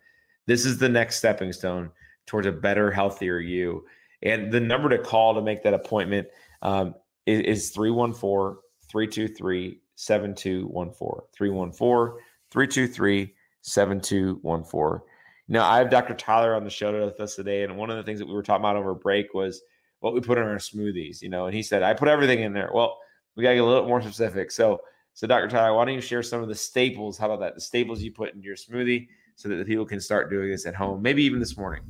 [0.48, 1.92] This is the next stepping stone
[2.26, 3.86] towards a better, healthier you.
[4.24, 6.28] And the number to call to make that appointment
[6.62, 11.28] um, is, 314 323 7214.
[11.34, 12.22] 314
[12.52, 15.08] 323 7214.
[15.48, 16.16] Now, I have Dr.
[16.16, 17.64] Tyler on the show with us today.
[17.64, 19.62] And one of the things that we were talking about over break was
[20.00, 22.54] what we put in our smoothies, you know, and he said, I put everything in
[22.54, 22.72] there.
[22.74, 22.98] Well,
[23.36, 24.52] we got to get a little more specific.
[24.52, 24.82] So,
[25.16, 25.48] so, Dr.
[25.48, 27.18] Tyler, why don't you share some of the staples?
[27.18, 27.56] How about that?
[27.56, 30.66] The staples you put in your smoothie so that the people can start doing this
[30.66, 31.82] at home, maybe even this morning.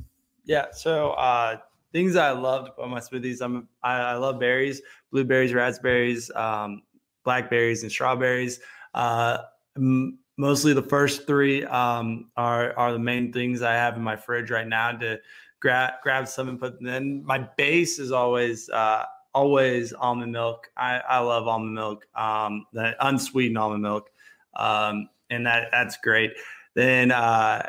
[0.44, 0.66] Yeah.
[0.70, 1.56] So, uh,
[1.90, 3.40] things I love to put in my smoothies.
[3.40, 6.82] I'm I, I love berries, blueberries, raspberries, um,
[7.24, 8.60] blackberries, and strawberries.
[8.94, 9.38] Uh,
[9.76, 14.14] m- mostly the first three um, are are the main things I have in my
[14.14, 15.18] fridge right now to
[15.58, 16.80] grab grab some and put.
[16.80, 19.04] Then my base is always uh,
[19.36, 20.70] always almond milk.
[20.78, 24.10] I, I love almond milk, um, the unsweetened almond milk,
[24.56, 26.32] um, and that that's great.
[26.74, 27.68] Then uh,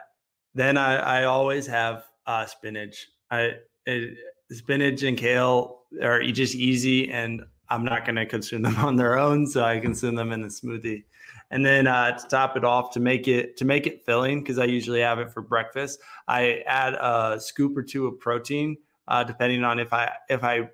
[0.55, 3.07] then I, I always have uh, spinach.
[3.29, 3.55] I
[3.85, 4.17] it,
[4.49, 9.19] spinach and kale are just easy, and I'm not going to consume them on their
[9.19, 11.03] own, so I consume them in the smoothie.
[11.51, 14.57] And then uh, to top it off, to make it to make it filling, because
[14.57, 15.99] I usually have it for breakfast,
[16.29, 18.77] I add a scoop or two of protein,
[19.09, 20.69] uh, depending on if I if I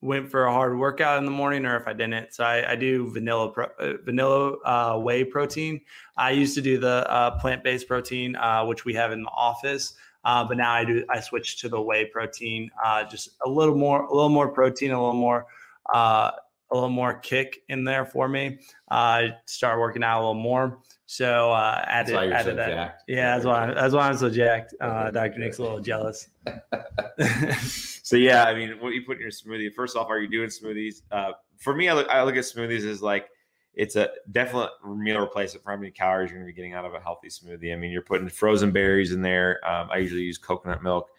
[0.00, 2.32] went for a hard workout in the morning or if I didn't.
[2.32, 5.80] So I, I do vanilla pro, uh, vanilla uh, whey protein.
[6.16, 9.30] I used to do the uh, plant based protein, uh, which we have in the
[9.30, 9.94] office.
[10.24, 13.76] Uh, but now I do I switch to the whey protein, uh, just a little
[13.76, 15.46] more a little more protein, a little more
[15.94, 16.32] a
[16.74, 18.58] little more kick in there for me.
[18.90, 20.78] I start working out a little more.
[21.06, 22.68] So uh, added, added so that.
[22.68, 23.02] Jacked.
[23.08, 24.74] Yeah, that's why that's why I'm so jacked.
[24.78, 25.38] Uh, Dr.
[25.38, 26.28] Nick's a little jealous.
[28.08, 29.70] so yeah, I mean, what you put in your smoothie?
[29.74, 31.02] First off, are you doing smoothies?
[31.12, 33.28] Uh, for me, I look I look at smoothies as like
[33.74, 36.86] it's a definite meal replacement for how many calories you're going to be getting out
[36.86, 37.70] of a healthy smoothie.
[37.70, 39.60] I mean, you're putting frozen berries in there.
[39.62, 41.10] Um, I usually use coconut milk.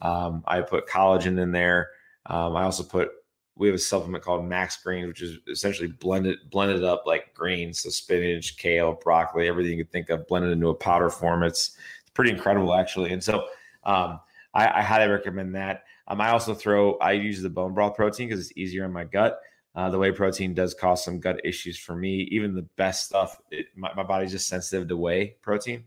[0.00, 1.90] Um, I put collagen in there.
[2.24, 3.10] Um, I also put
[3.56, 7.80] we have a supplement called Max Greens, which is essentially blended blended up like greens,
[7.80, 11.42] so spinach, kale, broccoli, everything you could think of, blended into a powder form.
[11.42, 13.12] It's, it's pretty incredible actually.
[13.12, 13.44] And so
[13.84, 14.20] um,
[14.54, 15.84] I, I, highly recommend that.
[16.08, 19.04] Um, I also throw I use the bone broth protein because it's easier on my
[19.04, 19.40] gut.
[19.74, 22.28] Uh, the whey protein does cause some gut issues for me.
[22.32, 25.84] Even the best stuff, it, my, my, body's just sensitive to whey protein.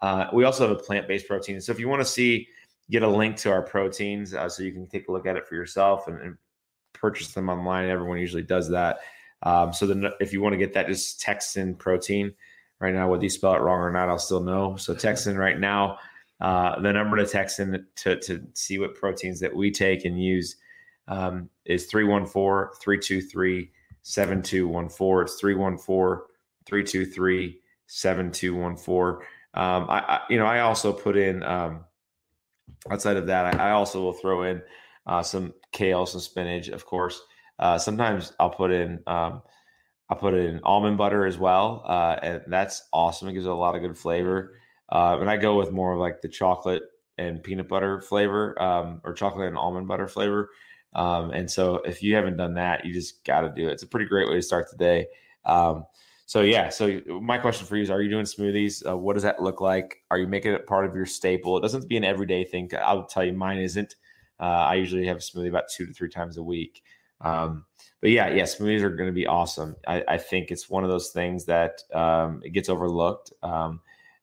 [0.00, 1.60] Uh, we also have a plant based protein.
[1.60, 2.48] So if you want to see,
[2.90, 5.46] get a link to our proteins uh, so you can take a look at it
[5.46, 6.36] for yourself and, and
[6.92, 7.88] purchase them online.
[7.88, 9.00] Everyone usually does that.
[9.42, 12.32] Um, so then if you want to get that, just text in protein
[12.80, 13.08] right now.
[13.10, 14.76] Whether you spell it wrong or not, I'll still know.
[14.76, 15.98] So text in right now.
[16.40, 20.22] Uh, the number to text in to, to see what proteins that we take and
[20.22, 20.56] use
[21.08, 23.70] um, is 314 323
[24.02, 25.22] 7214.
[25.22, 26.26] It's 314
[26.66, 29.26] 323 7214.
[29.54, 31.84] Um, I, I, you know, I also put in um,
[32.90, 34.62] outside of that, I, I also will throw in
[35.06, 37.20] uh, some kale, some spinach, of course.
[37.58, 39.42] Uh, sometimes I'll put in um,
[40.08, 43.28] I'll put in almond butter as well, uh, and that's awesome.
[43.28, 44.54] It gives it a lot of good flavor.
[44.90, 46.82] Uh, and I go with more of like the chocolate
[47.18, 50.50] and peanut butter flavor, um, or chocolate and almond butter flavor.
[50.94, 53.72] Um, and so if you haven't done that, you just got to do it.
[53.72, 55.06] It's a pretty great way to start the day.
[55.44, 55.84] Um,
[56.26, 58.88] so yeah, so my question for you is: Are you doing smoothies?
[58.88, 60.02] Uh, what does that look like?
[60.10, 61.56] Are you making it part of your staple?
[61.56, 62.68] It doesn't be an everyday thing.
[62.82, 63.94] I'll tell you, mine isn't.
[64.40, 66.82] Uh, I usually have a smoothie about two to three times a week.
[67.20, 67.64] Um,
[68.00, 69.76] but yeah, yeah, smoothies are going to be awesome.
[69.86, 73.32] I, I, think it's one of those things that um, it gets overlooked.
[73.42, 73.80] Um,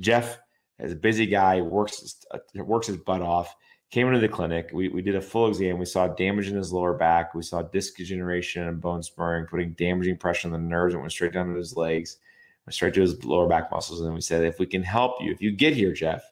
[0.00, 0.38] Jeff
[0.80, 3.54] is a busy guy, works uh, works his butt off.
[3.90, 4.70] Came into the clinic.
[4.72, 5.78] We, we did a full exam.
[5.78, 7.32] We saw damage in his lower back.
[7.32, 10.94] We saw disc degeneration and bone spurring, putting damaging pressure on the nerves.
[10.94, 12.16] It went straight down to his legs,
[12.66, 14.00] went straight to his lower back muscles.
[14.00, 16.24] And we said, if we can help you, if you get here, Jeff,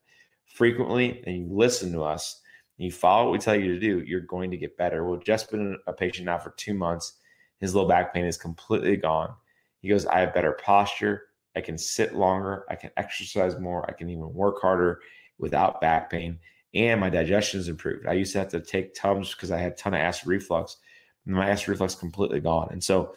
[0.54, 2.40] frequently and you listen to us
[2.78, 5.04] and you follow what we tell you to do, you're going to get better.
[5.04, 7.14] Well, Jeff's been a patient now for two months
[7.62, 9.32] his low back pain is completely gone.
[9.80, 11.28] He goes, I have better posture.
[11.56, 12.64] I can sit longer.
[12.68, 13.88] I can exercise more.
[13.88, 15.00] I can even work harder
[15.38, 16.40] without back pain.
[16.74, 18.06] And my digestion is improved.
[18.06, 20.78] I used to have to take Tums because I had a ton of acid reflux.
[21.24, 22.68] My acid reflux completely gone.
[22.72, 23.14] And so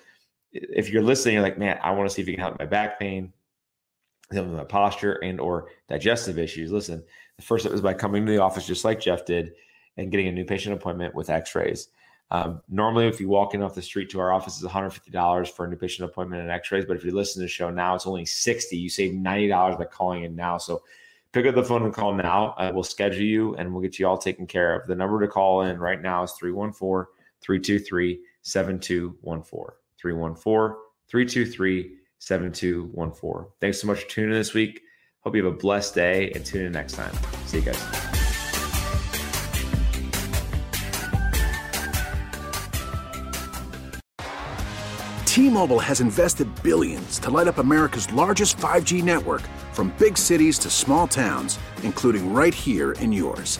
[0.51, 2.67] if you're listening, you're like, man, I want to see if you can help my
[2.67, 3.33] back pain,
[4.31, 6.71] help my posture and or digestive issues.
[6.71, 7.03] Listen,
[7.37, 9.53] the first step is by coming to the office just like Jeff did
[9.97, 11.89] and getting a new patient appointment with x-rays.
[12.31, 15.65] Um, normally, if you walk in off the street to our office, it's $150 for
[15.65, 16.85] a new patient appointment and x-rays.
[16.85, 19.85] But if you listen to the show now, it's only 60 You save $90 by
[19.85, 20.57] calling in now.
[20.57, 20.81] So
[21.31, 22.55] pick up the phone and call now.
[22.57, 24.87] Uh, we'll schedule you and we'll get you all taken care of.
[24.87, 27.11] The number to call in right now is 314
[27.41, 29.75] 323 7214.
[29.97, 33.51] 314 323 7214.
[33.61, 34.81] Thanks so much for tuning in this week.
[35.21, 37.13] Hope you have a blessed day and tune in next time.
[37.45, 38.15] See you guys.
[45.35, 49.41] T-Mobile has invested billions to light up America's largest 5G network
[49.73, 53.59] from big cities to small towns, including right here in yours.